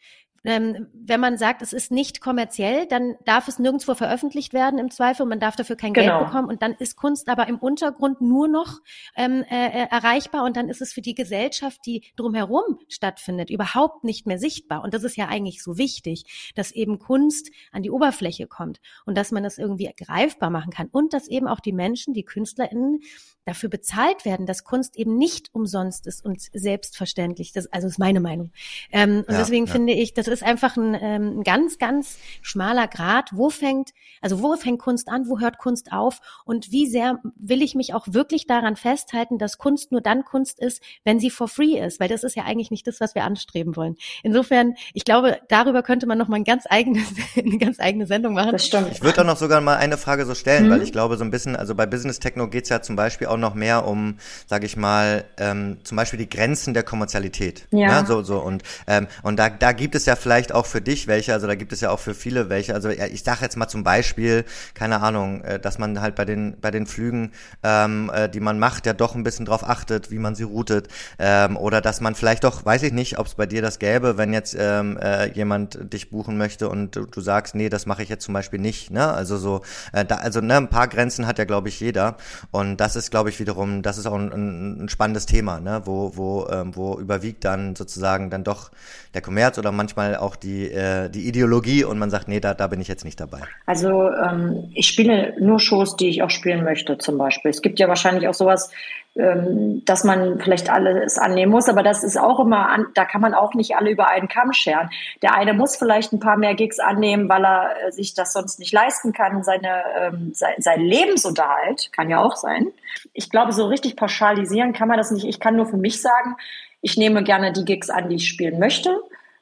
[0.43, 4.91] Ähm, wenn man sagt, es ist nicht kommerziell, dann darf es nirgendwo veröffentlicht werden im
[4.91, 6.19] Zweifel und man darf dafür kein genau.
[6.19, 8.79] Geld bekommen und dann ist Kunst aber im Untergrund nur noch
[9.15, 14.03] ähm, äh, äh, erreichbar und dann ist es für die Gesellschaft, die drumherum stattfindet, überhaupt
[14.03, 14.83] nicht mehr sichtbar.
[14.83, 19.17] Und das ist ja eigentlich so wichtig, dass eben Kunst an die Oberfläche kommt und
[19.17, 23.01] dass man das irgendwie greifbar machen kann und dass eben auch die Menschen, die KünstlerInnen
[23.45, 27.51] dafür bezahlt werden, dass Kunst eben nicht umsonst ist und selbstverständlich.
[27.51, 28.51] Das also ist meine Meinung.
[28.91, 29.71] Ähm, und ja, deswegen ja.
[29.71, 33.29] finde ich, das ist einfach ein, ähm, ein ganz, ganz schmaler Grad.
[33.33, 37.61] Wo fängt, also wo fängt Kunst an, wo hört Kunst auf und wie sehr will
[37.61, 41.47] ich mich auch wirklich daran festhalten, dass Kunst nur dann Kunst ist, wenn sie for
[41.47, 43.95] free ist, weil das ist ja eigentlich nicht das, was wir anstreben wollen.
[44.23, 48.33] Insofern, ich glaube, darüber könnte man noch mal ein ganz eigenes, eine ganz eigene Sendung
[48.33, 48.51] machen.
[48.51, 48.91] Das stimmt.
[48.91, 50.71] Ich würde doch noch sogar mal eine Frage so stellen, hm.
[50.71, 53.37] weil ich glaube, so ein bisschen, also bei Business Techno geht's ja zum Beispiel auch
[53.37, 57.67] noch mehr um, sage ich mal, ähm, zum Beispiel die Grenzen der Kommerzialität.
[57.71, 57.79] Ja.
[57.79, 58.05] ja.
[58.05, 61.33] so so und ähm, und da da gibt es ja vielleicht auch für dich welche,
[61.33, 62.73] also da gibt es ja auch für viele welche.
[62.73, 66.57] Also ich sage jetzt mal zum Beispiel, keine Ahnung, äh, dass man halt bei den
[66.59, 67.31] bei den Flügen,
[67.63, 70.87] ähm, äh, die man macht, ja doch ein bisschen drauf achtet, wie man sie routet,
[71.17, 74.17] ähm, oder dass man vielleicht doch, weiß ich nicht, ob es bei dir das gäbe,
[74.17, 78.03] wenn jetzt ähm, äh, jemand dich buchen möchte und du, du sagst, nee, das mache
[78.03, 78.91] ich jetzt zum Beispiel nicht.
[78.91, 79.11] Ne?
[79.11, 79.61] Also so,
[79.93, 82.17] äh, da, also ne, ein paar Grenzen hat ja glaube ich jeder
[82.51, 85.81] und das ist glaube ich wiederum, das ist auch ein, ein, ein spannendes Thema, ne?
[85.85, 88.71] wo wo ähm, wo überwiegt dann sozusagen dann doch
[89.13, 92.67] der Kommerz oder manchmal auch die, äh, die Ideologie und man sagt, nee, da, da
[92.67, 93.39] bin ich jetzt nicht dabei?
[93.65, 97.51] Also ähm, ich spiele nur Shows, die ich auch spielen möchte zum Beispiel.
[97.51, 98.71] Es gibt ja wahrscheinlich auch sowas,
[99.15, 103.21] ähm, dass man vielleicht alles annehmen muss, aber das ist auch immer, an, da kann
[103.21, 104.89] man auch nicht alle über einen Kamm scheren.
[105.21, 108.59] Der eine muss vielleicht ein paar mehr Gigs annehmen, weil er äh, sich das sonst
[108.59, 112.67] nicht leisten kann, seine, ähm, sein, sein Lebensunterhalt, kann ja auch sein.
[113.13, 115.25] Ich glaube, so richtig pauschalisieren kann man das nicht.
[115.25, 116.35] Ich kann nur für mich sagen,
[116.81, 119.01] ich nehme gerne die Gigs an, die ich spielen möchte.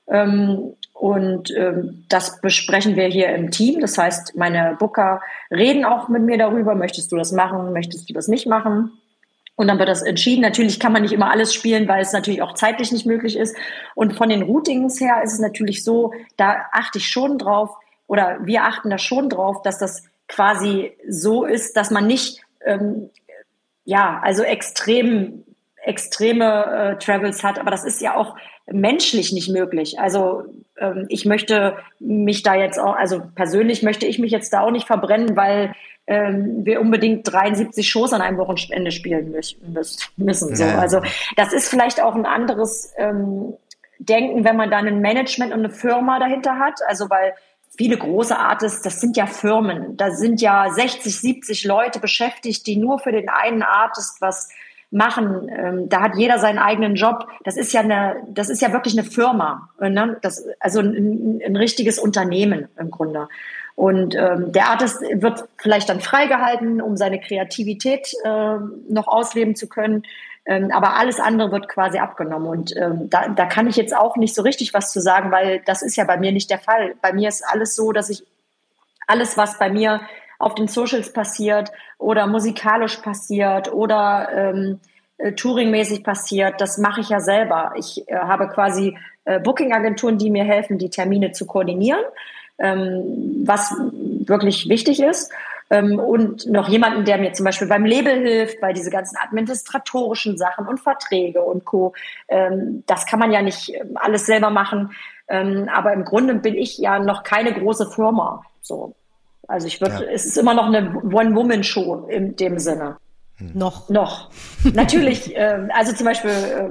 [0.10, 3.80] Ähm, und ähm, das besprechen wir hier im Team.
[3.82, 8.14] Das heißt, meine Booker reden auch mit mir darüber, möchtest du das machen, möchtest du
[8.14, 8.92] das nicht machen.
[9.56, 10.42] Und dann wird das entschieden.
[10.42, 13.56] Natürlich kann man nicht immer alles spielen, weil es natürlich auch zeitlich nicht möglich ist.
[13.96, 17.72] Und von den Routings her ist es natürlich so, da achte ich schon drauf,
[18.08, 23.10] oder wir achten da schon drauf, dass das quasi so ist, dass man nicht, ähm,
[23.84, 25.44] ja, also extrem,
[25.88, 27.60] extreme äh, Travels hat.
[27.60, 28.36] Aber das ist ja auch
[28.70, 30.00] menschlich nicht möglich.
[30.00, 30.44] Also
[30.78, 34.72] ähm, ich möchte mich da jetzt auch, also persönlich möchte ich mich jetzt da auch
[34.72, 35.74] nicht verbrennen, weil
[36.08, 40.56] ähm, wir unbedingt 73 Shows an einem Wochenende spielen müssen.
[40.56, 40.64] So.
[40.64, 40.78] Ja.
[40.78, 41.02] Also
[41.36, 43.54] das ist vielleicht auch ein anderes ähm,
[44.00, 46.80] Denken, wenn man dann ein Management und eine Firma dahinter hat.
[46.88, 47.34] Also weil
[47.78, 49.98] viele große Artists, das sind ja Firmen.
[49.98, 54.50] Da sind ja 60, 70 Leute beschäftigt, die nur für den einen Artist was
[54.92, 55.50] machen.
[55.50, 57.28] Ähm, da hat jeder seinen eigenen Job.
[57.44, 59.70] Das ist ja eine, das ist ja wirklich eine Firma.
[59.80, 60.18] Ne?
[60.22, 63.28] Das, also ein, ein richtiges Unternehmen im Grunde.
[63.76, 68.58] Und ähm, der Artist wird vielleicht dann freigehalten, um seine Kreativität äh,
[68.90, 70.04] noch ausleben zu können.
[70.46, 72.48] Ähm, aber alles andere wird quasi abgenommen.
[72.48, 75.62] Und ähm, da, da kann ich jetzt auch nicht so richtig was zu sagen, weil
[75.66, 76.96] das ist ja bei mir nicht der Fall.
[77.02, 78.24] Bei mir ist alles so, dass ich
[79.06, 80.02] alles, was bei mir
[80.40, 84.80] auf den Socials passiert oder musikalisch passiert oder ähm,
[85.18, 87.74] äh, Touring-mäßig passiert, das mache ich ja selber.
[87.78, 92.02] Ich äh, habe quasi äh, Booking-Agenturen, die mir helfen, die Termine zu koordinieren,
[92.60, 93.74] ähm, was
[94.26, 95.32] wirklich wichtig ist.
[95.70, 100.38] Ähm, und noch jemanden, der mir zum Beispiel beim Label hilft, bei diese ganzen administratorischen
[100.38, 101.94] Sachen und Verträge und Co.
[102.28, 104.92] Ähm, das kann man ja nicht ähm, alles selber machen.
[105.28, 108.44] Ähm, aber im Grunde bin ich ja noch keine große Firma.
[108.62, 108.96] So.
[109.48, 110.12] Also ich würde, ja.
[110.12, 112.98] es ist immer noch eine One-Woman-Show in dem Sinne.
[113.38, 113.52] Hm.
[113.54, 113.90] Noch.
[113.90, 114.30] Noch.
[114.74, 116.70] Natürlich, äh, also zum Beispiel äh,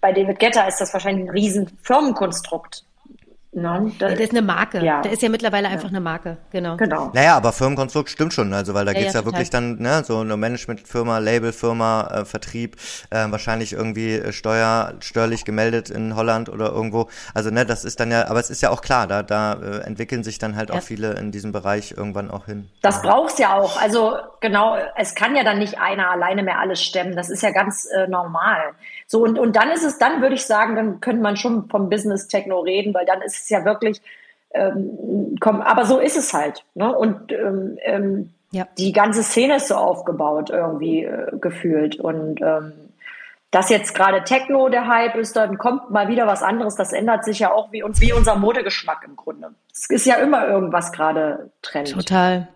[0.00, 2.84] bei David Getter ist das wahrscheinlich ein riesen Firmenkonstrukt.
[3.56, 4.84] No, da, ja, der ist eine Marke.
[4.84, 5.00] Ja.
[5.02, 5.90] Der ist ja mittlerweile einfach ja.
[5.90, 6.76] eine Marke, genau.
[6.76, 7.10] genau.
[7.14, 10.02] Naja, aber Firmenkonstrukt stimmt schon, also weil da ja, geht's ja, ja wirklich dann, ne,
[10.04, 12.76] so eine Managementfirma, Labelfirma, äh, Vertrieb,
[13.10, 17.08] äh, wahrscheinlich irgendwie äh, steuer, steuerlich gemeldet in Holland oder irgendwo.
[17.32, 19.78] Also ne, das ist dann ja, aber es ist ja auch klar, da, da äh,
[19.82, 22.68] entwickeln sich dann halt auch viele in diesem Bereich irgendwann auch hin.
[22.82, 23.80] Das braucht's ja auch.
[23.80, 27.14] Also genau, es kann ja dann nicht einer alleine mehr alles stemmen.
[27.14, 28.74] Das ist ja ganz äh, normal.
[29.14, 31.88] So, und, und dann ist es, dann würde ich sagen, dann könnte man schon vom
[31.88, 34.02] Business Techno reden, weil dann ist es ja wirklich,
[34.52, 36.64] ähm, komm, aber so ist es halt.
[36.74, 36.92] Ne?
[36.92, 38.66] Und ähm, ähm, ja.
[38.76, 42.72] die ganze Szene ist so aufgebaut irgendwie äh, gefühlt und ähm,
[43.52, 46.74] dass jetzt gerade Techno der Hype ist, dann kommt mal wieder was anderes.
[46.74, 49.50] Das ändert sich ja auch wie uns, wie unser Modegeschmack im Grunde.
[49.72, 51.92] Es ist ja immer irgendwas gerade Trend.
[51.92, 52.48] Total.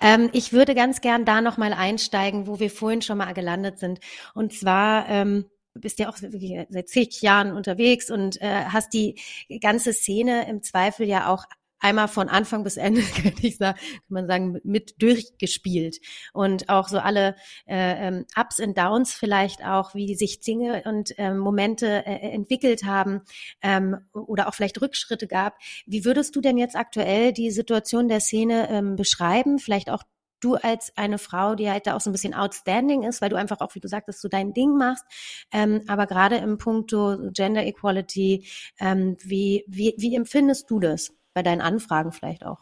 [0.00, 3.78] Ähm, ich würde ganz gern da noch mal einsteigen, wo wir vorhin schon mal gelandet
[3.78, 4.00] sind.
[4.34, 5.44] Und zwar ähm,
[5.80, 9.20] bist ja auch seit zig Jahren unterwegs und äh, hast die
[9.60, 11.44] ganze Szene im Zweifel ja auch
[11.80, 15.98] einmal von Anfang bis Ende, kann ich sagen, kann man sagen, mit durchgespielt.
[16.32, 17.34] Und auch so alle
[17.66, 22.84] äh, ähm, Ups und Downs vielleicht auch, wie sich Dinge und ähm, Momente äh, entwickelt
[22.84, 23.22] haben
[23.62, 25.58] ähm, oder auch vielleicht Rückschritte gab.
[25.86, 29.58] Wie würdest du denn jetzt aktuell die Situation der Szene ähm, beschreiben?
[29.58, 30.02] Vielleicht auch
[30.40, 33.36] du als eine Frau, die halt da auch so ein bisschen outstanding ist, weil du
[33.36, 35.04] einfach auch, wie du sagtest, so dein Ding machst.
[35.52, 38.46] Ähm, aber gerade im Punkto Gender Equality,
[38.80, 41.12] ähm, wie, wie, wie empfindest du das?
[41.34, 42.58] bei deinen Anfragen vielleicht auch?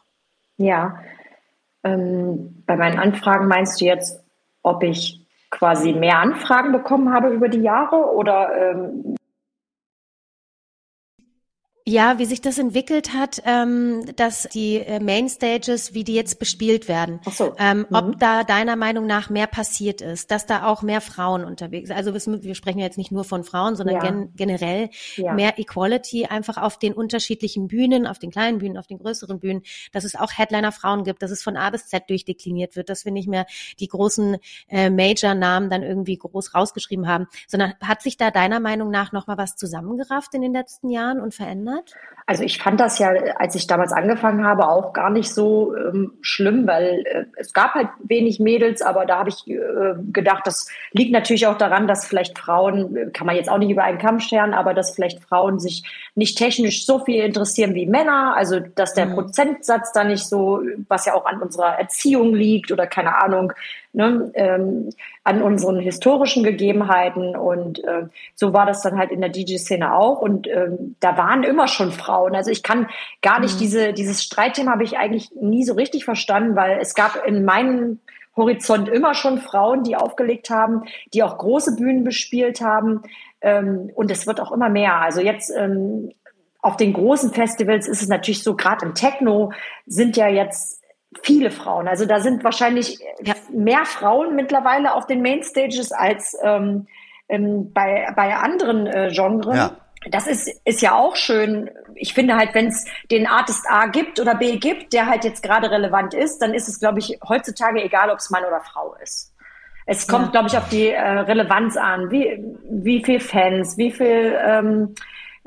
[0.57, 1.01] Ja,
[1.85, 4.25] ähm, bei meinen Anfragen meinst du jetzt,
[4.63, 9.17] ob ich quasi mehr Anfragen bekommen habe über die Jahre oder ähm,
[11.89, 16.87] ja, wie sich das entwickelt hat, ähm, dass die äh, Mainstages, wie die jetzt bespielt
[16.87, 17.55] werden, Ach so.
[17.59, 17.97] ähm, mhm.
[17.97, 21.97] ob da deiner Meinung nach mehr passiert ist, dass da auch mehr Frauen unterwegs sind.
[21.97, 24.03] Also wir, wir sprechen ja jetzt nicht nur von Frauen, sondern ja.
[24.03, 25.33] gen generell ja.
[25.33, 29.63] mehr Equality einfach auf den unterschiedlichen Bühnen, auf den kleinen Bühnen, auf den größeren Bühnen,
[29.93, 33.13] dass es auch Headliner-Frauen gibt, dass es von A bis Z durchdekliniert wird, dass wir
[33.13, 33.47] nicht mehr
[33.81, 34.37] die großen
[34.69, 39.39] äh, Major-Namen dann irgendwie groß rausgeschrieben haben, sondern hat sich da deiner Meinung nach nochmal
[39.39, 41.78] was zusammengerafft in den letzten Jahren und verändert?
[41.79, 41.95] Hat?
[42.29, 46.13] Also ich fand das ja, als ich damals angefangen habe, auch gar nicht so ähm,
[46.21, 50.69] schlimm, weil äh, es gab halt wenig Mädels, aber da habe ich äh, gedacht, das
[50.93, 53.97] liegt natürlich auch daran, dass vielleicht Frauen, äh, kann man jetzt auch nicht über einen
[53.97, 58.61] Kamm scheren, aber dass vielleicht Frauen sich nicht technisch so viel interessieren wie Männer, also
[58.61, 59.15] dass der mhm.
[59.15, 63.55] Prozentsatz da nicht so, was ja auch an unserer Erziehung liegt oder keine Ahnung,
[63.99, 64.91] ne, ähm,
[65.25, 67.37] an unseren historischen Gegebenheiten.
[67.37, 68.05] Und äh,
[68.37, 70.21] so war das dann halt in der DJ-Szene auch.
[70.21, 72.37] Und ähm, da waren immer schon Frauen.
[72.37, 72.89] Also ich kann
[73.23, 73.59] gar nicht mhm.
[73.59, 77.99] diese, dieses Streitthema habe ich eigentlich nie so richtig verstanden, weil es gab in meinem
[78.37, 83.03] Horizont immer schon Frauen, die aufgelegt haben, die auch große Bühnen bespielt haben.
[83.41, 85.01] Ähm, und es wird auch immer mehr.
[85.01, 86.13] Also jetzt ähm,
[86.63, 89.53] auf den großen Festivals ist es natürlich so, gerade im Techno
[89.87, 90.78] sind ja jetzt
[91.23, 91.89] viele Frauen.
[91.89, 93.35] Also da sind wahrscheinlich ja.
[93.51, 96.87] mehr Frauen mittlerweile auf den Mainstages als ähm,
[97.29, 99.57] ähm, bei, bei anderen äh, Genres.
[99.57, 99.77] Ja.
[100.11, 101.71] Das ist, ist ja auch schön.
[101.95, 105.43] Ich finde halt, wenn es den Artist A gibt oder B gibt, der halt jetzt
[105.43, 108.95] gerade relevant ist, dann ist es, glaube ich, heutzutage egal, ob es Mann oder Frau
[109.03, 109.35] ist.
[109.87, 110.31] Es kommt, ja.
[110.33, 112.11] glaube ich, auf die äh, Relevanz an.
[112.11, 114.95] Wie, wie viel Fans, wie viel, ähm,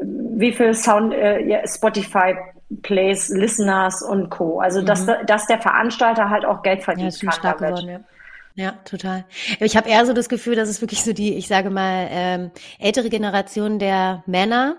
[0.02, 2.36] wie viel Sound, äh, Spotify
[2.82, 4.60] Plays, Listeners und Co.
[4.60, 5.26] Also dass, mhm.
[5.28, 7.76] dass der Veranstalter halt auch Geld verdient ja, kann damit.
[7.76, 8.00] Geworden, ja.
[8.54, 9.26] Ja, total.
[9.62, 12.52] Ich habe eher so das Gefühl, dass es wirklich so die, ich sage mal, ähm,
[12.80, 14.76] ältere Generation der Männer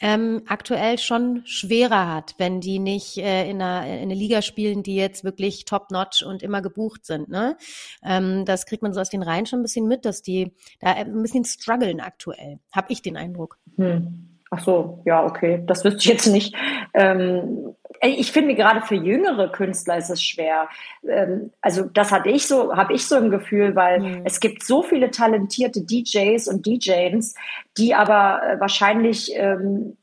[0.00, 4.82] ähm, aktuell schon schwerer hat, wenn die nicht äh, in, einer, in einer Liga spielen,
[4.82, 7.28] die jetzt wirklich top-notch und immer gebucht sind.
[7.28, 7.56] Ne?
[8.02, 10.92] Ähm, das kriegt man so aus den Reihen schon ein bisschen mit, dass die da
[10.92, 13.58] ein bisschen strugglen aktuell, habe ich den Eindruck.
[13.76, 14.31] Hm.
[14.54, 16.54] Ach so, ja, okay, das wüsste ich jetzt nicht.
[16.92, 20.68] Ähm, ich finde gerade für jüngere Künstler ist es schwer.
[21.08, 24.22] Ähm, also das hatte ich so, habe ich so ein Gefühl, weil mhm.
[24.24, 27.34] es gibt so viele talentierte DJs und DJs,
[27.78, 29.96] die aber äh, wahrscheinlich ähm,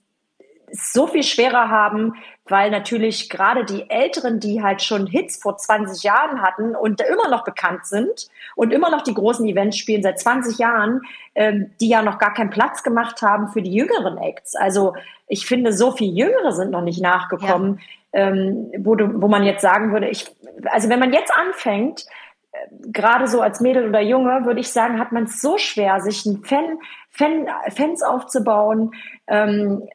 [0.71, 2.15] so viel schwerer haben,
[2.49, 7.29] weil natürlich gerade die Älteren, die halt schon Hits vor 20 Jahren hatten und immer
[7.29, 11.01] noch bekannt sind und immer noch die großen Events spielen seit 20 Jahren,
[11.35, 14.55] ähm, die ja noch gar keinen Platz gemacht haben für die jüngeren Acts.
[14.55, 14.93] Also
[15.27, 17.79] ich finde, so viel Jüngere sind noch nicht nachgekommen,
[18.13, 18.27] ja.
[18.27, 20.25] ähm, wo, du, wo man jetzt sagen würde, ich,
[20.65, 22.05] also wenn man jetzt anfängt,
[22.51, 22.57] äh,
[22.91, 26.25] gerade so als Mädel oder Junge, würde ich sagen, hat man es so schwer, sich
[26.25, 26.79] ein Fan,
[27.11, 28.91] Fan, Fans aufzubauen,
[29.27, 29.87] ähm,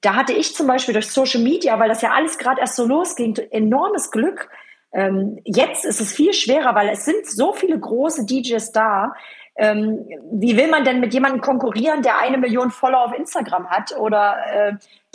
[0.00, 2.86] da hatte ich zum Beispiel durch Social Media, weil das ja alles gerade erst so
[2.86, 4.48] losging, enormes Glück.
[4.92, 9.14] Ähm, jetzt ist es viel schwerer, weil es sind so viele große DJs da.
[9.56, 13.96] Ähm, wie will man denn mit jemandem konkurrieren, der eine Million Follower auf Instagram hat?
[13.98, 14.72] Oder äh,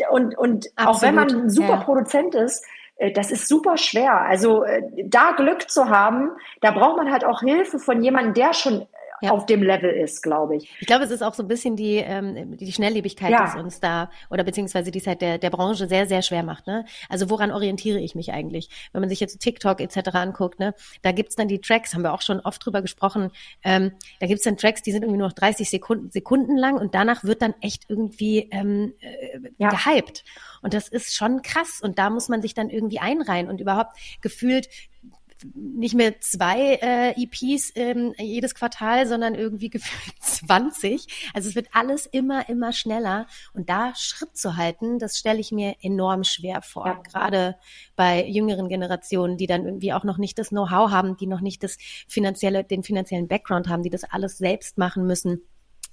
[0.10, 1.78] und, und auch wenn man ein super ja.
[1.78, 2.65] Produzent ist,
[3.00, 4.22] äh, das ist super schwer.
[4.22, 8.54] Also äh, da Glück zu haben, da braucht man halt auch Hilfe von jemandem, der
[8.54, 8.86] schon
[9.22, 9.32] ja.
[9.32, 10.70] auf dem Level ist, glaube ich.
[10.80, 13.54] Ich glaube, es ist auch so ein bisschen die, ähm, die Schnelllebigkeit, ja.
[13.54, 16.68] die uns da, oder beziehungsweise die es halt der, der Branche sehr, sehr schwer macht.
[16.68, 16.86] Ne?
[17.10, 18.70] Also woran orientiere ich mich eigentlich?
[18.92, 20.10] Wenn man sich jetzt TikTok etc.
[20.14, 23.32] anguckt, ne, da gibt's dann die Tracks, haben wir auch schon oft drüber gesprochen,
[23.64, 26.96] ähm, da gibt's dann Tracks, die sind irgendwie nur noch 30 Sekunden, Sekunden lang und
[26.96, 29.70] danach wird dann echt irgendwie ähm, äh, ja.
[29.70, 30.24] gehypt.
[30.62, 31.80] Und das ist schon krass.
[31.82, 34.70] Und da muss man sich dann irgendwie einreihen und überhaupt gefühlt
[35.54, 41.32] nicht mehr zwei äh, EPs ähm, jedes Quartal, sondern irgendwie gefühlt 20.
[41.34, 43.28] Also es wird alles immer, immer schneller.
[43.54, 46.88] Und da Schritt zu halten, das stelle ich mir enorm schwer vor.
[46.88, 46.93] Ja.
[46.93, 47.56] Gerade
[47.95, 51.63] bei jüngeren Generationen, die dann irgendwie auch noch nicht das Know-how haben, die noch nicht
[51.63, 55.41] das finanzielle, den finanziellen Background haben, die das alles selbst machen müssen.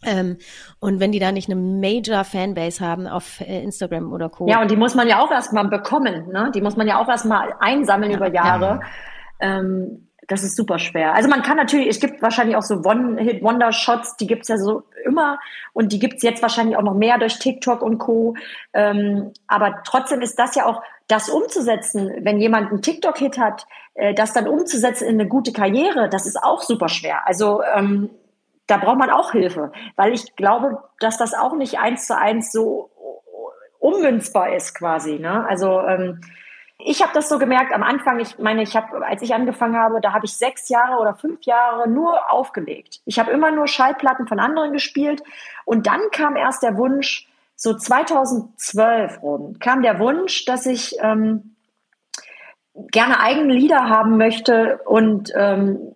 [0.05, 0.37] Ähm,
[0.79, 4.47] und wenn die da nicht eine Major Fanbase haben auf äh, Instagram oder Co.
[4.47, 6.51] Ja, und die muss man ja auch erstmal bekommen, ne?
[6.55, 8.67] Die muss man ja auch erstmal einsammeln ja, über Jahre.
[8.67, 8.81] Ja.
[9.41, 11.15] Ähm, das ist super schwer.
[11.15, 15.39] Also man kann natürlich, es gibt wahrscheinlich auch so One-Hit-Wonder-Shots, die gibt's ja so immer
[15.73, 18.35] und die gibt's jetzt wahrscheinlich auch noch mehr durch TikTok und Co.
[18.73, 24.15] Ähm, aber trotzdem ist das ja auch das umzusetzen, wenn jemand einen TikTok-Hit hat, äh,
[24.15, 27.27] das dann umzusetzen in eine gute Karriere, das ist auch super schwer.
[27.27, 28.11] Also ähm,
[28.67, 32.51] da braucht man auch Hilfe, weil ich glaube, dass das auch nicht eins zu eins
[32.51, 32.91] so
[33.79, 35.21] ummünzbar ist quasi.
[35.21, 35.47] Ne?
[35.47, 36.21] Also ähm,
[36.79, 38.21] ich habe das so gemerkt am Anfang.
[38.21, 41.43] Ich meine, ich habe, als ich angefangen habe, da habe ich sechs Jahre oder fünf
[41.45, 43.01] Jahre nur aufgelegt.
[43.07, 45.23] Ich habe immer nur Schallplatten von anderen gespielt
[45.65, 51.57] und dann kam erst der Wunsch, so 2012 rum, kam der Wunsch, dass ich ähm,
[52.75, 55.95] gerne eigene Lieder haben möchte und ähm,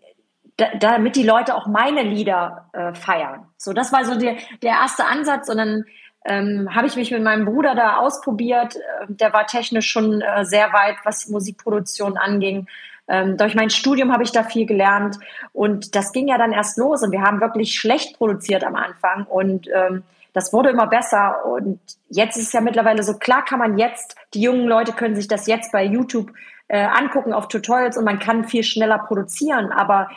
[0.79, 3.47] damit die Leute auch meine Lieder äh, feiern.
[3.57, 5.85] So, das war so der, der erste Ansatz und dann
[6.25, 8.77] ähm, habe ich mich mit meinem Bruder da ausprobiert.
[8.77, 12.67] Äh, der war technisch schon äh, sehr weit, was Musikproduktion anging.
[13.09, 15.19] Ähm, durch mein Studium habe ich da viel gelernt
[15.53, 19.25] und das ging ja dann erst los und wir haben wirklich schlecht produziert am Anfang
[19.25, 23.59] und ähm, das wurde immer besser und jetzt ist es ja mittlerweile so klar kann
[23.59, 26.31] man jetzt, die jungen Leute können sich das jetzt bei YouTube
[26.69, 30.09] äh, angucken auf Tutorials und man kann viel schneller produzieren, aber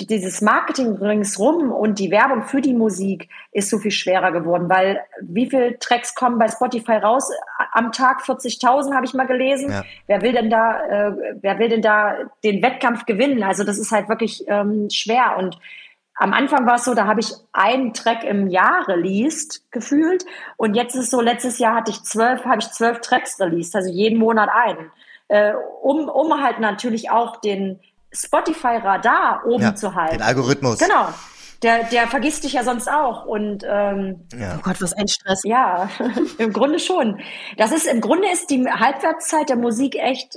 [0.00, 5.00] dieses Marketing ringsrum und die Werbung für die Musik ist so viel schwerer geworden, weil
[5.20, 7.30] wie viele Tracks kommen bei Spotify raus
[7.72, 8.22] am Tag?
[8.22, 9.70] 40.000 habe ich mal gelesen.
[9.70, 9.84] Ja.
[10.06, 13.42] Wer will denn da, äh, wer will denn da den Wettkampf gewinnen?
[13.42, 15.58] Also das ist halt wirklich ähm, schwer und
[16.20, 20.26] am Anfang war es so, da habe ich einen Track im Jahr released, gefühlt.
[20.56, 23.76] Und jetzt ist es so, letztes Jahr hatte ich zwölf, habe ich zwölf Tracks released,
[23.76, 24.90] also jeden Monat einen.
[25.28, 27.78] Äh, um, um halt natürlich auch den,
[28.12, 30.18] Spotify-Radar oben ja, zu halten.
[30.18, 30.78] Den Algorithmus.
[30.78, 31.08] Genau.
[31.62, 33.24] Der, der vergisst dich ja sonst auch.
[33.24, 34.56] Und ähm, ja.
[34.58, 35.42] oh Gott, was ein Stress.
[35.44, 35.90] Ja,
[36.38, 37.20] im Grunde schon.
[37.56, 40.36] Das ist im Grunde ist die Halbwertszeit der Musik echt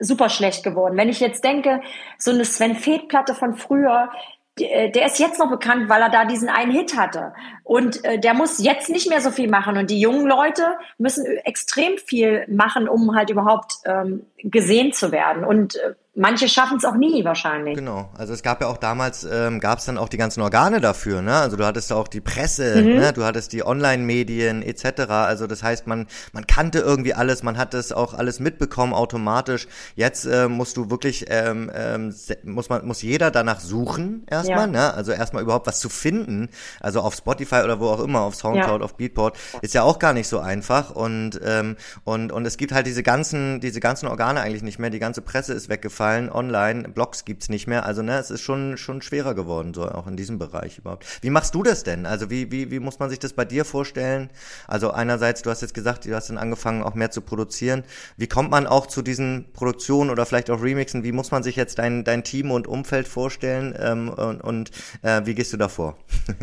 [0.00, 0.96] super schlecht geworden.
[0.96, 1.80] Wenn ich jetzt denke,
[2.18, 4.10] so eine Sven Feth Platte von früher,
[4.58, 7.32] äh, der ist jetzt noch bekannt, weil er da diesen einen Hit hatte.
[7.62, 9.76] Und äh, der muss jetzt nicht mehr so viel machen.
[9.76, 10.64] Und die jungen Leute
[10.98, 15.44] müssen extrem viel machen, um halt überhaupt ähm, gesehen zu werden.
[15.44, 17.76] Und äh, manche schaffen es auch nie wahrscheinlich.
[17.76, 20.80] Genau, also es gab ja auch damals, ähm, gab es dann auch die ganzen Organe
[20.80, 21.36] dafür, ne?
[21.36, 22.96] Also du hattest ja auch die Presse, mhm.
[22.96, 23.12] ne?
[23.12, 25.08] du hattest die Online-Medien etc.
[25.08, 29.68] Also das heißt, man, man kannte irgendwie alles, man hat das auch alles mitbekommen automatisch.
[29.94, 34.66] Jetzt äh, musst du wirklich, ähm, ähm, muss man, muss jeder danach suchen erstmal, ja.
[34.66, 34.94] ne?
[34.94, 36.48] Also erstmal überhaupt was zu finden.
[36.80, 38.84] Also auf Spotify oder wo auch immer, auf Soundcloud, ja.
[38.84, 40.90] auf Beatport, ist ja auch gar nicht so einfach.
[40.90, 44.90] Und, ähm, und, und es gibt halt diese ganzen, diese ganzen Organe eigentlich nicht mehr,
[44.90, 47.84] die ganze Presse ist weggefallen weggefallen, online, Blogs gibt's nicht mehr.
[47.84, 51.04] Also ne, es ist schon schon schwerer geworden, so auch in diesem Bereich überhaupt.
[51.22, 52.06] Wie machst du das denn?
[52.06, 54.30] Also wie wie wie muss man sich das bei dir vorstellen?
[54.66, 57.84] Also einerseits, du hast jetzt gesagt, du hast dann angefangen auch mehr zu produzieren.
[58.16, 61.04] Wie kommt man auch zu diesen Produktionen oder vielleicht auch Remixen?
[61.04, 64.70] Wie muss man sich jetzt dein dein Team und Umfeld vorstellen ähm, und, und
[65.02, 65.96] äh, wie gehst du da vor?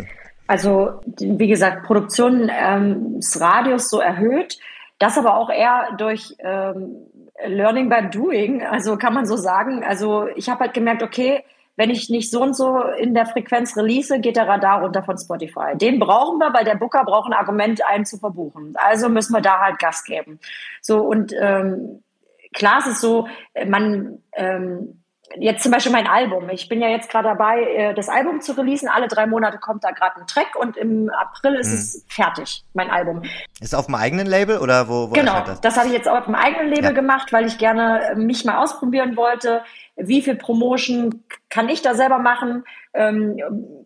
[0.49, 4.57] Also wie gesagt, Produktion ähm, des so erhöht,
[4.97, 7.05] das aber auch eher durch ähm,
[7.45, 9.83] Learning by Doing, also kann man so sagen.
[9.83, 11.43] Also ich habe halt gemerkt, okay,
[11.75, 15.17] wenn ich nicht so und so in der Frequenz release, geht der Radar runter von
[15.17, 15.75] Spotify.
[15.75, 18.73] Den brauchen wir, weil der Booker braucht ein Argument, einen zu verbuchen.
[18.75, 20.39] Also müssen wir da halt Gas geben.
[20.81, 22.03] So und ähm,
[22.53, 23.27] klar ist es so,
[23.67, 25.03] man ähm,
[25.35, 26.49] jetzt zum Beispiel mein Album.
[26.49, 28.87] Ich bin ja jetzt gerade dabei, äh, das Album zu releasen.
[28.87, 31.73] Alle drei Monate kommt da gerade ein Track und im April ist mhm.
[31.73, 33.23] es fertig, mein Album.
[33.59, 35.09] Ist auf dem eigenen Label oder wo?
[35.09, 36.91] wo genau, das, das habe ich jetzt auch auf dem eigenen Label ja.
[36.91, 39.63] gemacht, weil ich gerne mich mal ausprobieren wollte.
[39.95, 42.63] Wie viel Promotion kann ich da selber machen?
[42.93, 43.37] Ähm,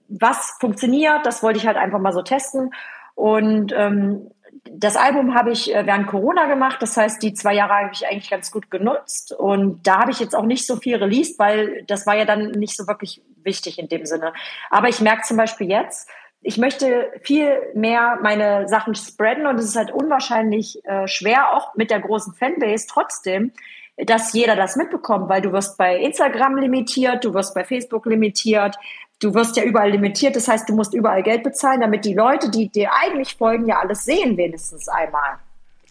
[0.07, 1.25] was funktioniert?
[1.25, 2.71] Das wollte ich halt einfach mal so testen.
[3.15, 4.31] Und ähm,
[4.69, 6.77] das Album habe ich äh, während Corona gemacht.
[6.81, 9.33] Das heißt, die zwei Jahre habe ich eigentlich ganz gut genutzt.
[9.33, 12.51] Und da habe ich jetzt auch nicht so viel released, weil das war ja dann
[12.51, 14.33] nicht so wirklich wichtig in dem Sinne.
[14.69, 16.09] Aber ich merke zum Beispiel jetzt,
[16.41, 21.75] ich möchte viel mehr meine Sachen spreaden und es ist halt unwahrscheinlich äh, schwer, auch
[21.75, 23.51] mit der großen Fanbase trotzdem,
[23.97, 28.75] dass jeder das mitbekommt, weil du wirst bei Instagram limitiert, du wirst bei Facebook limitiert,
[29.21, 32.49] du wirst ja überall limitiert, das heißt, du musst überall Geld bezahlen, damit die Leute,
[32.49, 35.37] die dir eigentlich folgen, ja alles sehen, wenigstens einmal.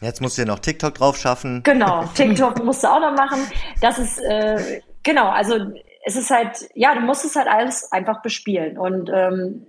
[0.01, 1.63] Jetzt musst du ja noch TikTok drauf schaffen.
[1.63, 3.41] Genau, TikTok musst du auch noch machen.
[3.81, 5.57] Das ist, äh, genau, also
[6.05, 8.79] es ist halt, ja, du musst es halt alles einfach bespielen.
[8.79, 9.67] Und ähm,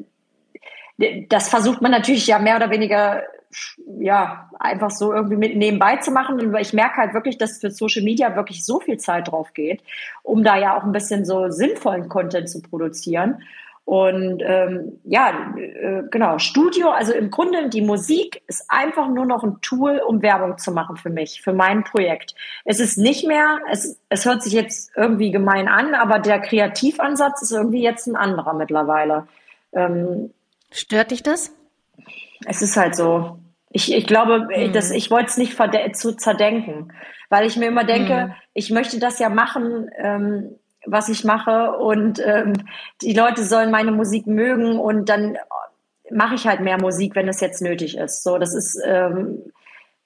[1.30, 3.24] das versucht man natürlich ja mehr oder weniger
[4.00, 6.40] ja, einfach so irgendwie mit nebenbei zu machen.
[6.40, 9.84] Und ich merke halt wirklich, dass für Social Media wirklich so viel Zeit drauf geht,
[10.24, 13.44] um da ja auch ein bisschen so sinnvollen Content zu produzieren.
[13.84, 19.44] Und ähm, ja, äh, genau, Studio, also im Grunde die Musik ist einfach nur noch
[19.44, 22.36] ein Tool, um Werbung zu machen für mich, für mein Projekt.
[22.64, 27.42] Es ist nicht mehr, es, es hört sich jetzt irgendwie gemein an, aber der Kreativansatz
[27.42, 29.28] ist irgendwie jetzt ein anderer mittlerweile.
[29.74, 30.32] Ähm,
[30.72, 31.52] Stört dich das?
[32.46, 33.40] Es ist halt so.
[33.72, 34.74] Ich, ich glaube, mhm.
[34.74, 35.58] das, ich wollte es nicht
[35.96, 36.94] zu zerdenken,
[37.30, 38.34] weil ich mir immer denke, mhm.
[38.54, 40.56] ich möchte das ja machen, ähm,
[40.86, 42.54] was ich mache und ähm,
[43.02, 45.38] die Leute sollen meine Musik mögen und dann
[46.10, 48.24] mache ich halt mehr Musik, wenn es jetzt nötig ist.
[48.24, 49.44] So, das ist ähm,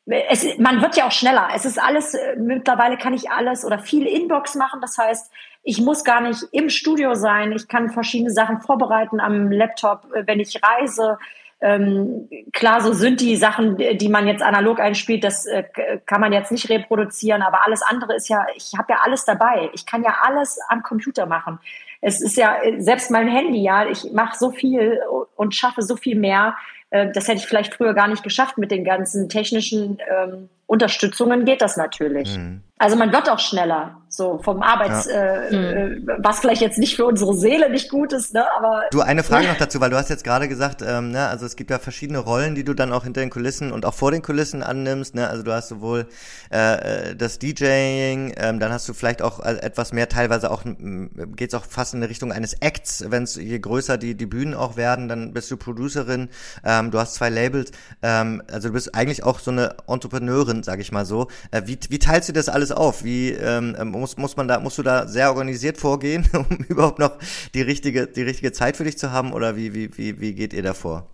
[0.07, 1.49] es, man wird ja auch schneller.
[1.55, 4.80] Es ist alles, äh, mittlerweile kann ich alles oder viel Inbox machen.
[4.82, 5.32] Das heißt,
[5.63, 7.51] ich muss gar nicht im Studio sein.
[7.51, 11.18] Ich kann verschiedene Sachen vorbereiten am Laptop, äh, wenn ich reise.
[11.62, 15.64] Ähm, klar, so sind die Sachen, die man jetzt analog einspielt, das äh,
[16.06, 19.70] kann man jetzt nicht reproduzieren, aber alles andere ist ja, ich habe ja alles dabei.
[19.74, 21.60] Ich kann ja alles am Computer machen.
[22.01, 24.99] Es ist ja selbst mein Handy, ja, ich mache so viel
[25.36, 26.56] und schaffe so viel mehr.
[26.89, 31.45] Äh, das hätte ich vielleicht früher gar nicht geschafft mit den ganzen technischen ähm, Unterstützungen
[31.45, 32.38] geht das natürlich.
[32.38, 32.61] Mhm.
[32.78, 35.13] Also man wird auch schneller, so vom Arbeits, ja.
[35.13, 36.09] äh, mhm.
[36.18, 38.43] was vielleicht jetzt nicht für unsere Seele nicht gut ist, ne?
[38.57, 41.45] Aber du eine Frage noch dazu, weil du hast jetzt gerade gesagt, ähm, ne, also
[41.45, 44.11] es gibt ja verschiedene Rollen, die du dann auch hinter den Kulissen und auch vor
[44.11, 45.30] den Kulissen annimmst, ne?
[45.30, 46.07] Also du hast sowohl
[46.51, 50.63] äh, äh das DJing, ähm, dann hast du vielleicht auch äh, etwas mehr, teilweise auch
[50.66, 54.26] geht es auch fast in die Richtung eines Acts, wenn es je größer die die
[54.26, 56.28] Bühnen auch werden, dann bist du Producerin,
[56.66, 60.82] ähm, du hast zwei Labels, ähm, also du bist eigentlich auch so eine Entrepreneurin, sage
[60.82, 61.28] ich mal so.
[61.51, 63.03] Äh, wie, wie teilst du das alles auf?
[63.03, 66.99] Wie ähm, ähm, muss, muss man da, musst du da sehr organisiert vorgehen, um überhaupt
[66.99, 67.18] noch
[67.53, 69.34] die richtige, die richtige Zeit für dich zu haben?
[69.34, 71.08] Oder wie, wie, wie, wie geht ihr davor?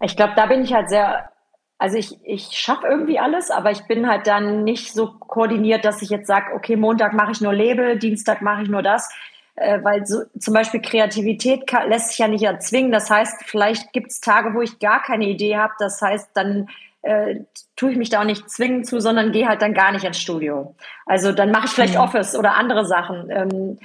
[0.00, 1.30] Ich glaube, da bin ich halt sehr,
[1.78, 6.02] also ich, ich schaffe irgendwie alles, aber ich bin halt dann nicht so koordiniert, dass
[6.02, 9.08] ich jetzt sage, okay, Montag mache ich nur Label, Dienstag mache ich nur das.
[9.56, 12.92] Äh, weil so, zum Beispiel Kreativität kann, lässt sich ja nicht erzwingen.
[12.92, 15.72] Das heißt, vielleicht gibt es Tage, wo ich gar keine Idee habe.
[15.78, 16.68] Das heißt, dann
[17.06, 17.44] äh,
[17.76, 20.20] tue ich mich da auch nicht zwingen zu, sondern gehe halt dann gar nicht ins
[20.20, 20.74] Studio.
[21.06, 22.00] Also dann mache ich vielleicht mhm.
[22.00, 23.30] Office oder andere Sachen.
[23.30, 23.78] Ähm,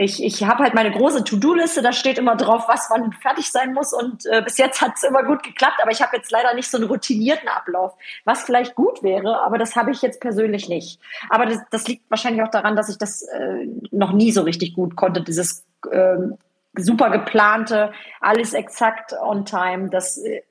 [0.00, 3.74] ich, ich habe halt meine große To-Do-Liste, da steht immer drauf, was wann fertig sein
[3.74, 3.92] muss.
[3.92, 6.70] Und äh, bis jetzt hat es immer gut geklappt, aber ich habe jetzt leider nicht
[6.70, 11.00] so einen routinierten Ablauf, was vielleicht gut wäre, aber das habe ich jetzt persönlich nicht.
[11.30, 14.74] Aber das, das liegt wahrscheinlich auch daran, dass ich das äh, noch nie so richtig
[14.74, 16.16] gut konnte, dieses äh,
[16.76, 19.90] super geplante, alles exakt on time.
[19.90, 20.42] Das äh,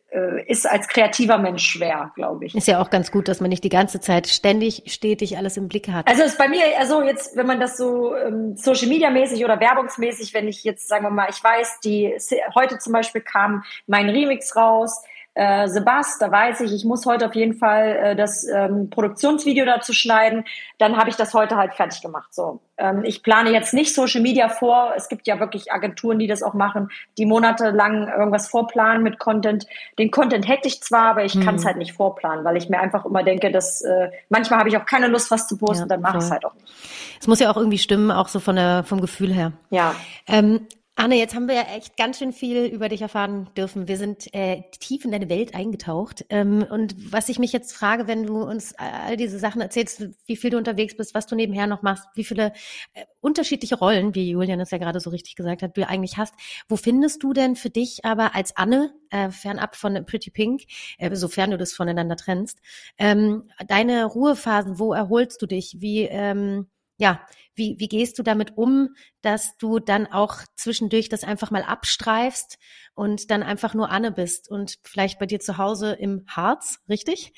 [0.48, 2.56] ist als kreativer Mensch schwer, glaube ich.
[2.56, 5.68] Ist ja auch ganz gut, dass man nicht die ganze Zeit ständig, stetig alles im
[5.68, 6.08] Blick hat.
[6.08, 9.60] Also ist bei mir, also jetzt, wenn man das so ähm, Social Media mäßig oder
[9.60, 12.16] werbungsmäßig, wenn ich jetzt, sagen wir mal, ich weiß, die
[12.56, 15.02] heute zum Beispiel kam mein Remix raus,
[15.38, 19.66] äh, Sebast, da weiß ich, ich muss heute auf jeden Fall äh, das ähm, Produktionsvideo
[19.66, 20.46] dazu schneiden,
[20.80, 22.34] dann habe ich das heute halt fertig gemacht.
[22.34, 24.94] So, ähm, ich plane jetzt nicht Social Media vor.
[24.96, 29.68] Es gibt ja wirklich Agenturen, die das auch machen, die monatelang irgendwas vorplanen mit Content.
[30.00, 31.44] Den Content hätte ich zwar, aber ich mhm.
[31.44, 34.70] kann es halt nicht vorplanen, weil ich mir einfach immer denke, dass äh, manchmal habe
[34.70, 36.74] ich auch keine Lust, was zu posten, ja, dann mache ich es halt auch nicht.
[37.22, 39.52] Es muss ja auch irgendwie stimmen, auch so von der vom Gefühl her.
[39.70, 39.94] Ja.
[40.28, 40.62] Ähm,
[41.00, 43.88] Anne, jetzt haben wir ja echt ganz schön viel über dich erfahren dürfen.
[43.88, 46.26] Wir sind äh, tief in deine Welt eingetaucht.
[46.30, 50.36] Ähm, und was ich mich jetzt frage, wenn du uns all diese Sachen erzählst, wie
[50.36, 52.52] viel du unterwegs bist, was du nebenher noch machst, wie viele
[52.96, 56.34] äh, unterschiedliche Rollen, wie Julian es ja gerade so richtig gesagt hat, du eigentlich hast.
[56.68, 60.64] Wo findest du denn für dich aber als Anne, äh, fernab von Pretty Pink,
[60.98, 62.60] äh, sofern du das voneinander trennst,
[62.98, 65.76] ähm, deine Ruhephasen, wo erholst du dich?
[65.80, 66.66] Wie ähm,
[66.98, 67.22] ja,
[67.56, 68.90] wie, wie gehst du damit um,
[69.22, 72.60] dass du dann auch zwischendurch das einfach mal abstreifst
[72.94, 77.34] und dann einfach nur Anne bist und vielleicht bei dir zu Hause im Harz, richtig?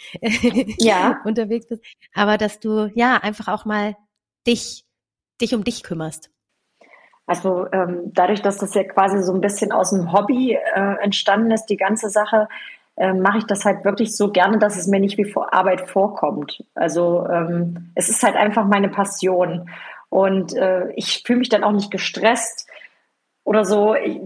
[0.78, 1.22] Ja.
[1.26, 1.84] unterwegs bist.
[2.14, 3.96] Aber dass du ja einfach auch mal
[4.46, 4.86] dich,
[5.42, 6.30] dich um dich kümmerst.
[7.26, 11.52] Also ähm, dadurch, dass das ja quasi so ein bisschen aus dem Hobby äh, entstanden
[11.52, 12.48] ist, die ganze Sache,
[13.00, 15.90] äh, mache ich das halt wirklich so gerne, dass es mir nicht wie vor Arbeit
[15.90, 16.66] vorkommt.
[16.76, 19.70] Also ähm, es ist halt einfach meine Passion.
[20.10, 22.68] Und äh, ich fühle mich dann auch nicht gestresst
[23.46, 23.96] oder so.
[23.96, 24.20] Ich,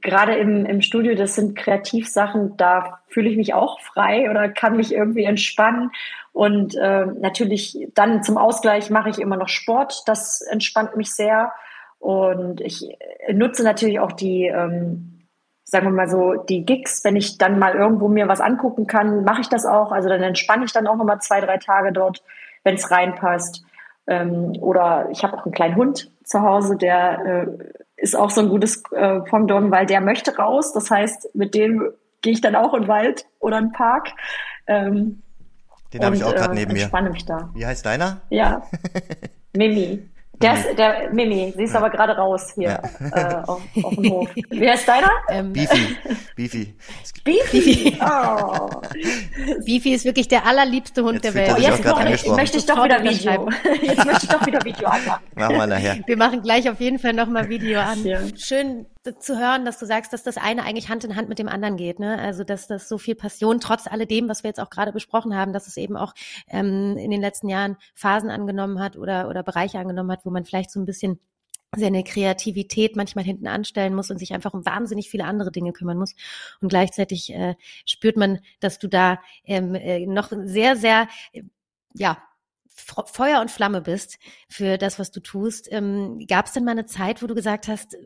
[0.00, 4.76] gerade im, im Studio, das sind Kreativsachen, da fühle ich mich auch frei oder kann
[4.76, 5.90] mich irgendwie entspannen.
[6.32, 10.04] Und äh, natürlich dann zum Ausgleich mache ich immer noch Sport.
[10.06, 11.52] Das entspannt mich sehr.
[11.98, 12.96] Und ich
[13.32, 15.13] nutze natürlich auch die ähm,
[15.74, 19.24] sagen wir mal so, die Gigs, wenn ich dann mal irgendwo mir was angucken kann,
[19.24, 19.90] mache ich das auch.
[19.90, 22.22] Also dann entspanne ich dann auch nochmal zwei, drei Tage dort,
[22.62, 23.64] wenn es reinpasst.
[24.06, 27.46] Ähm, oder ich habe auch einen kleinen Hund zu Hause, der äh,
[27.96, 30.72] ist auch so ein gutes äh, Pendant, weil der möchte raus.
[30.72, 31.90] Das heißt, mit dem
[32.22, 34.10] gehe ich dann auch in den Wald oder in den Park.
[34.68, 35.22] Ähm,
[35.92, 37.10] den habe ich auch gerade äh, neben mir.
[37.10, 37.50] mich da.
[37.52, 38.20] Wie heißt deiner?
[38.30, 38.62] Ja,
[39.56, 40.08] Mimi.
[40.42, 41.78] Der ist, der, Mimi, sie ist ja.
[41.78, 42.80] aber gerade raus hier
[43.12, 43.40] ja.
[43.40, 44.28] äh, auf, auf, dem Hof.
[44.50, 45.10] Wie heißt deiner?
[45.28, 45.96] Ähm, Beefy.
[46.36, 46.74] Beefy.
[47.24, 47.98] Beefy.
[48.00, 48.68] Oh.
[49.64, 51.54] Beefy ist wirklich der allerliebste Hund Jetzt der Welt.
[51.56, 53.48] Oh, jetzt brauche möchte ich doch wieder Video.
[53.80, 55.24] Jetzt möchte ich doch wieder Video anmachen.
[55.34, 55.98] Machen wir nachher.
[56.06, 58.04] Wir machen gleich auf jeden Fall nochmal Video an.
[58.04, 58.18] Ja.
[58.36, 58.86] Schön
[59.18, 61.76] zu hören, dass du sagst, dass das eine eigentlich Hand in Hand mit dem anderen
[61.76, 61.98] geht.
[61.98, 62.18] Ne?
[62.18, 65.52] Also dass das so viel Passion, trotz alledem, was wir jetzt auch gerade besprochen haben,
[65.52, 66.14] dass es eben auch
[66.48, 70.44] ähm, in den letzten Jahren Phasen angenommen hat oder, oder Bereiche angenommen hat, wo man
[70.44, 71.20] vielleicht so ein bisschen
[71.76, 75.98] seine Kreativität manchmal hinten anstellen muss und sich einfach um wahnsinnig viele andere Dinge kümmern
[75.98, 76.14] muss.
[76.60, 81.42] Und gleichzeitig äh, spürt man, dass du da ähm, äh, noch sehr, sehr, äh,
[81.94, 82.18] ja,
[82.76, 85.70] Feuer und Flamme bist für das, was du tust.
[85.70, 87.96] Ähm, Gab es denn mal eine Zeit, wo du gesagt hast,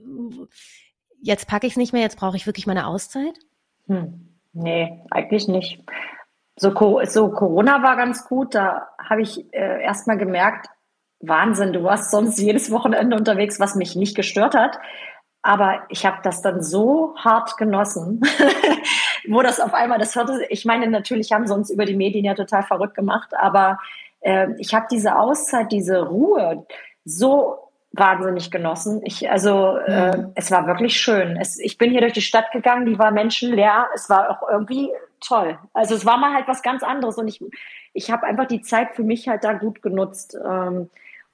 [1.20, 3.38] jetzt packe ich es nicht mehr, jetzt brauche ich wirklich meine Auszeit?
[3.86, 4.28] Hm.
[4.52, 5.82] Nee, eigentlich nicht.
[6.56, 6.72] So,
[7.04, 8.54] so Corona war ganz gut.
[8.54, 10.68] Da habe ich äh, erst mal gemerkt,
[11.20, 14.78] Wahnsinn, du warst sonst jedes Wochenende unterwegs, was mich nicht gestört hat.
[15.42, 18.20] Aber ich habe das dann so hart genossen,
[19.28, 22.24] wo das auf einmal, das hörte, ich meine, natürlich haben sie uns über die Medien
[22.24, 23.78] ja total verrückt gemacht, aber
[24.20, 26.66] äh, ich habe diese Auszeit, diese Ruhe
[27.04, 27.67] so
[27.98, 29.00] wahnsinnig genossen.
[29.04, 30.32] Ich, also äh, mhm.
[30.34, 31.36] es war wirklich schön.
[31.40, 33.88] Es, ich bin hier durch die Stadt gegangen, die war menschenleer.
[33.94, 34.90] Es war auch irgendwie
[35.20, 35.58] toll.
[35.72, 37.42] Also es war mal halt was ganz anderes und ich,
[37.92, 40.36] ich habe einfach die Zeit für mich halt da gut genutzt.
[40.44, 40.90] Ähm,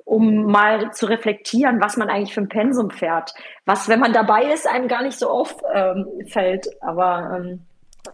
[0.07, 3.33] um mal zu reflektieren, was man eigentlich für ein Pensum fährt.
[3.65, 6.67] Was, wenn man dabei ist, einem gar nicht so auffällt.
[6.67, 7.61] Ähm, Aber ähm,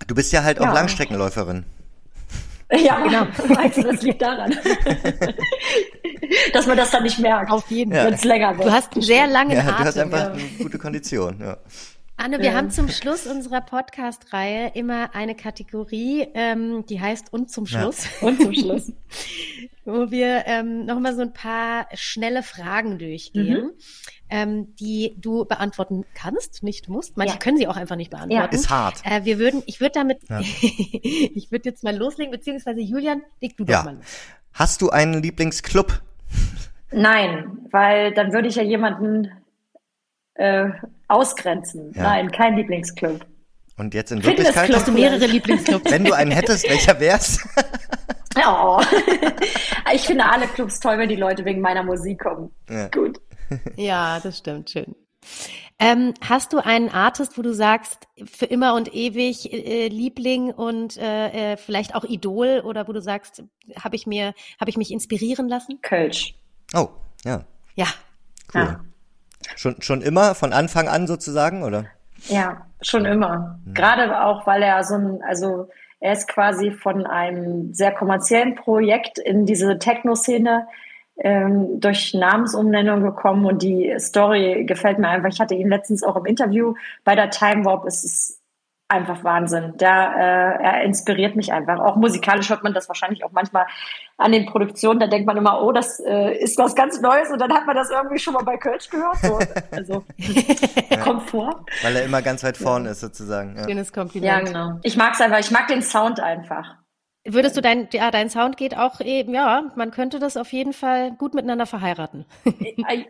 [0.06, 0.72] du bist ja halt auch ja.
[0.72, 1.64] Langstreckenläuferin.
[2.78, 3.26] Ja, genau.
[3.48, 4.56] Meinst du, das liegt daran?
[6.52, 7.50] Dass man das dann nicht merkt.
[7.50, 8.06] Auf jeden Fall.
[8.06, 8.68] Wenn es länger wird.
[8.68, 9.76] Du hast einen sehr langen ja, Atem.
[9.76, 10.32] Du hast einfach ja.
[10.32, 11.56] eine gute Kondition, ja.
[12.20, 12.52] Anne, wir ja.
[12.52, 18.04] haben zum Schluss unserer Podcast-Reihe immer eine Kategorie, ähm, die heißt Und zum Schluss.
[18.20, 18.28] Ja.
[18.28, 18.92] Und zum Schluss.
[19.86, 23.70] Wo wir ähm, nochmal so ein paar schnelle Fragen durchgehen, mhm.
[24.28, 27.16] ähm, die du beantworten kannst, nicht musst.
[27.16, 27.38] Manche ja.
[27.38, 28.52] können sie auch einfach nicht beantworten.
[28.52, 28.58] Ja.
[28.58, 29.00] Ist hart.
[29.02, 33.64] Äh, wir würden, ich würde damit, ich würde jetzt mal loslegen, beziehungsweise Julian, leg du
[33.64, 34.04] doch mal los.
[34.52, 36.02] Hast du einen Lieblingsclub?
[36.92, 39.30] Nein, weil dann würde ich ja jemanden
[40.40, 40.70] äh,
[41.08, 41.92] ausgrenzen.
[41.94, 42.02] Ja.
[42.04, 43.26] Nein, kein Lieblingsclub.
[43.76, 45.90] Und jetzt in Wirklichkeit hast du mehrere Lieblingsclubs.
[45.90, 47.46] Wenn du einen hättest, welcher wär's?
[48.46, 48.80] oh.
[49.94, 52.50] ich finde alle Clubs toll, wenn die Leute wegen meiner Musik kommen.
[52.68, 52.88] Ja.
[52.88, 53.20] Gut.
[53.76, 54.94] Ja, das stimmt, schön.
[55.80, 60.96] Ähm, hast du einen Artist, wo du sagst, für immer und ewig äh, Liebling und
[60.98, 63.42] äh, äh vielleicht auch Idol oder wo du sagst,
[63.76, 65.80] habe ich mir, habe ich mich inspirieren lassen?
[65.82, 66.36] Kölsch.
[66.76, 66.90] Oh,
[67.24, 67.44] ja.
[67.74, 67.86] Ja.
[68.54, 68.62] Cool.
[68.62, 68.80] Ja.
[69.56, 71.86] Schon, schon immer, von Anfang an sozusagen, oder?
[72.28, 73.58] Ja, schon immer.
[73.64, 73.74] Mhm.
[73.74, 75.68] Gerade auch, weil er so ein, also
[76.00, 80.66] er ist quasi von einem sehr kommerziellen Projekt in diese Techno-Szene
[81.22, 85.28] ähm, durch Namensumnennung gekommen und die Story gefällt mir einfach.
[85.28, 86.74] Ich hatte ihn letztens auch im Interview
[87.04, 87.84] bei der Time Warp.
[87.84, 88.39] Es ist
[88.90, 89.76] einfach Wahnsinn.
[89.78, 91.78] Der, äh, er inspiriert mich einfach.
[91.78, 93.66] Auch musikalisch hört man das wahrscheinlich auch manchmal
[94.18, 95.00] an den Produktionen.
[95.00, 97.76] Da denkt man immer, oh, das äh, ist was ganz Neues und dann hat man
[97.76, 99.16] das irgendwie schon mal bei Kölsch gehört.
[99.18, 99.38] So,
[99.70, 100.04] also
[101.04, 101.64] kommt vor.
[101.82, 102.90] Weil er immer ganz weit vorne ja.
[102.92, 103.56] ist sozusagen.
[103.56, 103.64] Ja.
[103.64, 104.30] Schönes Kompliment.
[104.30, 104.80] Ja, genau.
[104.82, 105.38] Ich mag es einfach.
[105.38, 106.79] Ich mag den Sound einfach.
[107.32, 110.72] Würdest du dein, ja, dein Sound geht auch eben, ja, man könnte das auf jeden
[110.72, 112.24] Fall gut miteinander verheiraten.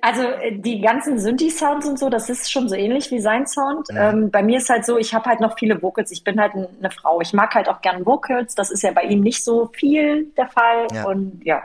[0.00, 3.88] also äh, die ganzen Synthi-Sounds und so, das ist schon so ähnlich wie sein Sound.
[3.90, 4.10] Ja.
[4.10, 6.10] Ähm, bei mir ist halt so, ich habe halt noch viele Vocals.
[6.10, 7.20] Ich bin halt eine Frau.
[7.20, 8.54] Ich mag halt auch gern Vocals.
[8.54, 10.86] Das ist ja bei ihm nicht so viel der Fall.
[10.92, 11.04] Ja.
[11.04, 11.62] Und ja.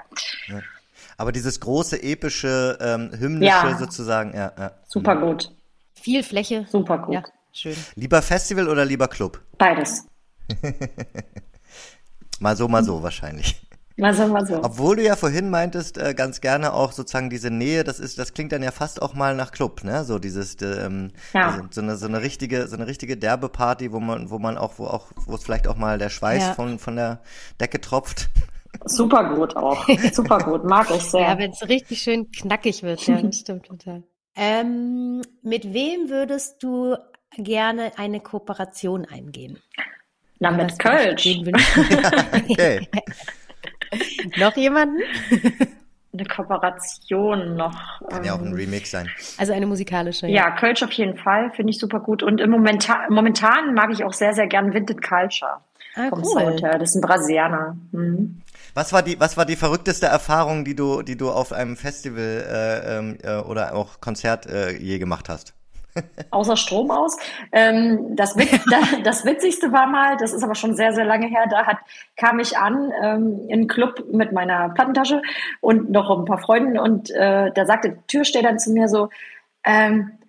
[0.48, 0.60] ja.
[1.18, 4.72] Aber dieses große, epische, ähm, hymnische sozusagen, ja, ja.
[4.88, 5.52] Super gut.
[5.94, 6.66] Viel Fläche.
[6.70, 7.16] Super gut.
[7.16, 7.76] Ja, schön.
[7.96, 9.42] Lieber Festival oder lieber Club?
[9.58, 10.08] Beides.
[12.40, 13.62] Mal so, mal so wahrscheinlich.
[13.98, 14.62] Mal so, mal so.
[14.62, 18.34] Obwohl du ja vorhin meintest, äh, ganz gerne auch sozusagen diese Nähe, das ist, das
[18.34, 20.04] klingt dann ja fast auch mal nach Club, ne?
[20.04, 21.52] So dieses, ähm, ja.
[21.52, 24.58] also so eine so eine richtige, so eine richtige derbe Party, wo man, wo man
[24.58, 26.54] auch, wo auch, wo es vielleicht auch mal der Schweiß ja.
[26.56, 27.22] von von der
[27.62, 28.30] Decke tropft.
[28.84, 31.22] Super gut auch, super gut, mag ich sehr.
[31.22, 34.04] Ja, wenn es richtig schön knackig wird, ja, das stimmt total.
[34.38, 36.98] Ähm, mit wem würdest du
[37.38, 39.60] gerne eine Kooperation eingehen?
[40.40, 41.28] Na, mit Kölsch.
[42.50, 42.88] okay.
[44.38, 45.02] noch jemanden?
[46.14, 48.02] Eine Kooperation noch.
[48.10, 49.10] Kann ja auch ein ähm, Remix sein.
[49.38, 50.28] Also eine musikalische.
[50.28, 52.24] Ja, ja Kölsch auf jeden Fall, finde ich super gut.
[52.24, 55.62] Und im Momentan, momentan mag ich auch sehr, sehr gern Vinted Culture.
[55.96, 56.56] Ah, vom cool.
[56.62, 57.78] Das ist ein Brasilianer.
[57.92, 58.42] Mhm.
[58.74, 62.46] Was war die, was war die verrückteste Erfahrung, die du, die du auf einem Festival
[62.50, 65.54] äh, ähm, äh, oder auch Konzert äh, je gemacht hast?
[66.32, 67.18] Außer Strom aus.
[67.52, 68.36] Ähm, das,
[69.04, 71.78] das, Witzigste war mal, das ist aber schon sehr, sehr lange her, da hat,
[72.18, 75.22] kam ich an ähm, in einen Club mit meiner Plattentasche
[75.62, 79.10] und noch ein paar Freunden und äh, da sagte der Türsteher dann zu mir so,
[79.64, 80.20] ähm,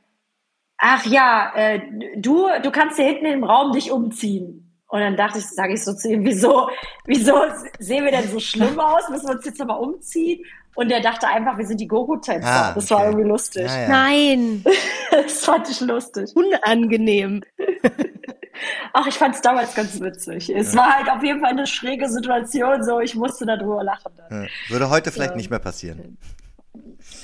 [0.78, 1.80] ach ja, äh,
[2.16, 4.62] du, du kannst hier hinten im Raum dich umziehen.
[4.88, 6.70] Und dann dachte ich, sage ich so zu ihm, wieso,
[7.06, 7.34] wieso
[7.78, 9.08] sehen wir denn so schlimm aus?
[9.08, 10.44] Müssen wir uns jetzt aber umziehen?
[10.76, 12.46] Und er dachte einfach, wir sind die Gogo-Tänzer.
[12.46, 13.66] Ah, das war irgendwie lustig.
[13.66, 13.88] Ja, ja.
[13.88, 14.64] Nein.
[15.10, 16.30] das fand ich lustig.
[16.36, 17.42] Unangenehm.
[18.92, 20.50] Ach, ich fand es damals ganz witzig.
[20.50, 20.80] Es ja.
[20.80, 24.12] war halt auf jeden Fall eine schräge Situation, so ich musste darüber lachen.
[24.16, 24.48] Dann.
[24.68, 26.18] Würde heute vielleicht nicht mehr passieren.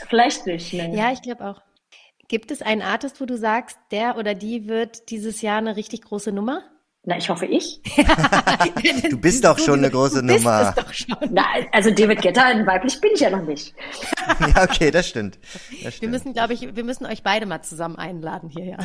[0.09, 0.95] Vielleicht nicht, ne.
[0.95, 1.61] Ja, ich glaube auch.
[2.29, 6.03] Gibt es einen Artist, wo du sagst, der oder die wird dieses Jahr eine richtig
[6.03, 6.63] große Nummer?
[7.05, 7.81] Na, ich hoffe ich.
[9.11, 10.73] du bist doch schon eine große du Nummer.
[10.73, 11.35] Bist es doch schon.
[11.35, 13.75] Na, also David Getter, weiblich bin ich ja noch nicht.
[14.55, 15.37] ja, okay, das stimmt.
[15.83, 16.01] das stimmt.
[16.01, 18.79] Wir müssen, glaube ich, wir müssen euch beide mal zusammen einladen hier, ja.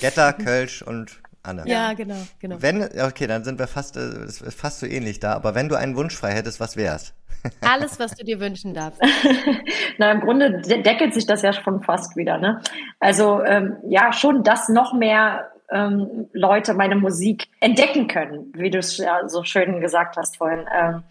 [0.00, 1.62] Getter, Kölsch und Anne.
[1.64, 2.56] Ja, genau, genau.
[2.60, 5.32] Wenn, okay, dann sind wir fast, äh, fast so ähnlich da.
[5.32, 7.14] Aber wenn du einen Wunsch frei hättest, was wär's?
[7.62, 9.00] Alles, was du dir wünschen darfst.
[9.96, 12.36] Na, im Grunde deckelt sich das ja schon fast wieder.
[12.36, 12.60] Ne?
[13.00, 18.78] Also ähm, ja, schon das noch mehr ähm, Leute meine Musik entdecken können, wie du
[18.78, 20.64] es ja so schön gesagt hast vorhin.
[20.74, 21.02] Ähm,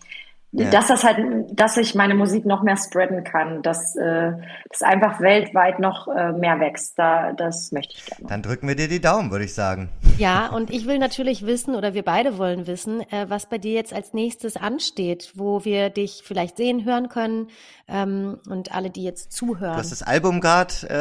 [0.53, 0.69] ja.
[0.69, 1.19] Dass das halt,
[1.51, 4.31] dass ich meine Musik noch mehr spreaden kann, dass äh,
[4.69, 6.97] das einfach weltweit noch äh, mehr wächst.
[6.97, 8.27] Da, das möchte ich gerne.
[8.27, 9.89] Dann drücken wir dir die Daumen, würde ich sagen.
[10.17, 13.73] Ja, und ich will natürlich wissen, oder wir beide wollen wissen, äh, was bei dir
[13.73, 17.49] jetzt als nächstes ansteht, wo wir dich vielleicht sehen, hören können
[17.89, 19.73] ähm, und alle, die jetzt zuhören.
[19.73, 20.93] Du hast das Album gerade äh,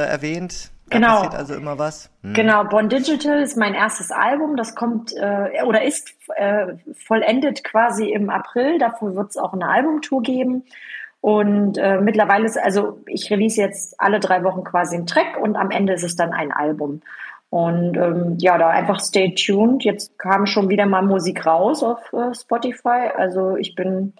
[0.91, 1.05] erwähnt.
[1.05, 1.14] Da genau.
[1.14, 2.11] passiert also immer was.
[2.22, 2.34] Hm.
[2.34, 4.57] Genau, Born Digital ist mein erstes Album.
[4.57, 8.78] Das kommt äh, oder ist äh, vollendet quasi im April.
[8.78, 10.64] Dafür wird es auch eine Albumtour geben.
[11.20, 15.57] Und äh, mittlerweile ist, also ich release jetzt alle drei Wochen quasi einen Track und
[15.57, 17.01] am Ende ist es dann ein Album.
[17.51, 19.84] Und ähm, ja, da einfach stay tuned.
[19.84, 23.11] Jetzt kam schon wieder mal Musik raus auf äh, Spotify.
[23.16, 24.12] Also ich bin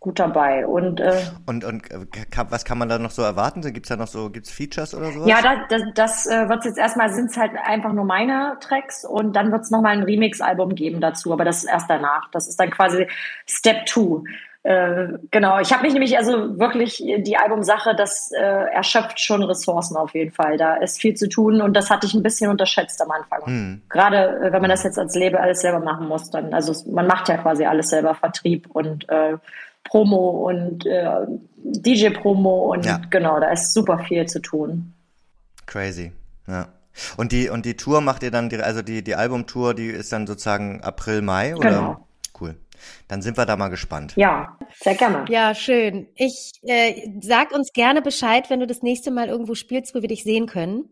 [0.00, 0.66] gut dabei.
[0.66, 1.98] Und, äh, und, und äh,
[2.48, 3.60] was kann man da noch so erwarten?
[3.60, 5.26] Gibt es da noch so, gibt's Features oder so?
[5.28, 9.04] Ja, das, das, das äh, wird jetzt erstmal, sind es halt einfach nur meine Tracks
[9.04, 12.30] und dann wird es nochmal ein Remix-Album geben dazu, aber das ist erst danach.
[12.30, 13.06] Das ist dann quasi
[13.46, 14.24] Step Two.
[14.62, 19.96] Äh, genau, ich habe mich nämlich also wirklich die Albumsache, das äh, erschöpft schon Ressourcen
[19.96, 20.56] auf jeden Fall.
[20.56, 23.44] Da ist viel zu tun und das hatte ich ein bisschen unterschätzt am Anfang.
[23.44, 23.82] Hm.
[23.90, 27.06] Gerade äh, wenn man das jetzt als Label alles selber machen muss, dann also man
[27.06, 29.36] macht ja quasi alles selber Vertrieb und äh,
[29.90, 31.26] Promo und äh,
[31.56, 33.00] DJ-Promo und ja.
[33.10, 34.92] genau, da ist super viel zu tun.
[35.66, 36.12] Crazy,
[36.46, 36.68] ja.
[37.16, 40.12] Und die, und die Tour macht ihr dann, die, also die, die Albumtour, die ist
[40.12, 41.68] dann sozusagen April, Mai, oder?
[41.68, 42.06] Genau.
[42.40, 42.56] Cool.
[43.08, 44.14] Dann sind wir da mal gespannt.
[44.16, 45.24] Ja, sehr gerne.
[45.28, 46.08] Ja, schön.
[46.14, 50.08] Ich äh, sag uns gerne Bescheid, wenn du das nächste Mal irgendwo spielst, wo wir
[50.08, 50.88] dich sehen können.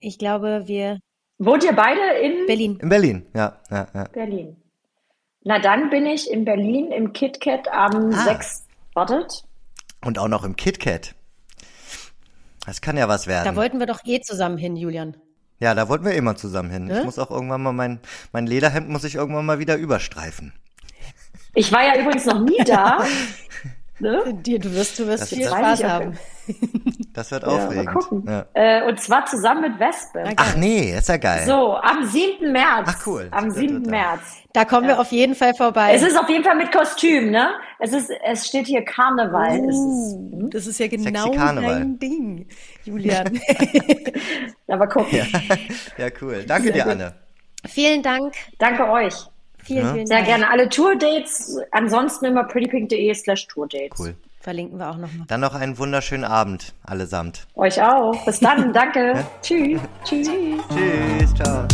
[0.00, 0.98] Ich glaube, wir.
[1.38, 2.78] Wohnt ihr beide in Berlin?
[2.80, 3.60] In Berlin, ja.
[3.70, 4.04] ja, ja.
[4.04, 4.56] Berlin.
[5.42, 8.24] Na, dann bin ich in Berlin im KitKat am ah.
[8.24, 8.66] 6.
[8.94, 9.44] Wartet.
[10.04, 11.14] Und auch noch im KitKat.
[12.66, 13.46] Das kann ja was werden.
[13.46, 15.16] Da wollten wir doch eh zusammen hin, Julian.
[15.58, 16.84] Ja, da wollten wir immer zusammen hin.
[16.86, 16.98] Ne?
[16.98, 18.00] Ich muss auch irgendwann mal mein,
[18.32, 20.52] mein Lederhemd muss ich irgendwann mal wieder überstreifen.
[21.54, 23.04] Ich war ja übrigens noch nie da.
[24.00, 24.22] Ne?
[24.42, 26.18] Du wirst, du wirst das viel Spaß haben.
[27.12, 27.70] Das wird aufregend.
[27.80, 28.24] Ja, mal gucken.
[28.26, 28.46] Ja.
[28.54, 30.24] Äh, und zwar zusammen mit Wespe.
[30.36, 31.44] Ach nee, ist ja geil.
[31.46, 32.50] So, am 7.
[32.50, 32.86] März.
[32.86, 33.28] Ach cool.
[33.30, 33.82] Am 7.
[33.82, 34.20] März.
[34.52, 34.94] Da kommen ja.
[34.94, 35.92] wir auf jeden Fall vorbei.
[35.94, 37.50] Es ist auf jeden Fall mit Kostüm, ne?
[37.78, 39.60] Es ist, es steht hier Karneval.
[39.60, 40.50] Uh, ist, hm?
[40.50, 42.48] das ist ja genau dein Ding,
[42.84, 43.40] Julian.
[44.66, 45.16] Aber gucken.
[45.16, 45.24] Ja.
[45.96, 46.44] ja, cool.
[46.46, 46.92] Danke Sehr dir, gut.
[46.92, 47.14] Anne.
[47.66, 48.34] Vielen Dank.
[48.58, 49.14] Danke euch.
[49.64, 49.92] Vielen, ja.
[49.94, 50.28] vielen Sehr Dank.
[50.28, 50.50] gerne.
[50.50, 53.98] Alle Tourdates, ansonsten immer prettypink.de slash Tourdates.
[53.98, 54.14] Cool.
[54.40, 55.26] Verlinken wir auch nochmal.
[55.28, 57.46] Dann noch einen wunderschönen Abend allesamt.
[57.56, 58.24] Euch auch.
[58.24, 58.72] Bis dann.
[58.72, 59.24] Danke.
[59.42, 59.80] Tschüss.
[60.04, 60.28] Tschüss.
[60.28, 61.34] Tschüss.
[61.34, 61.66] Ciao.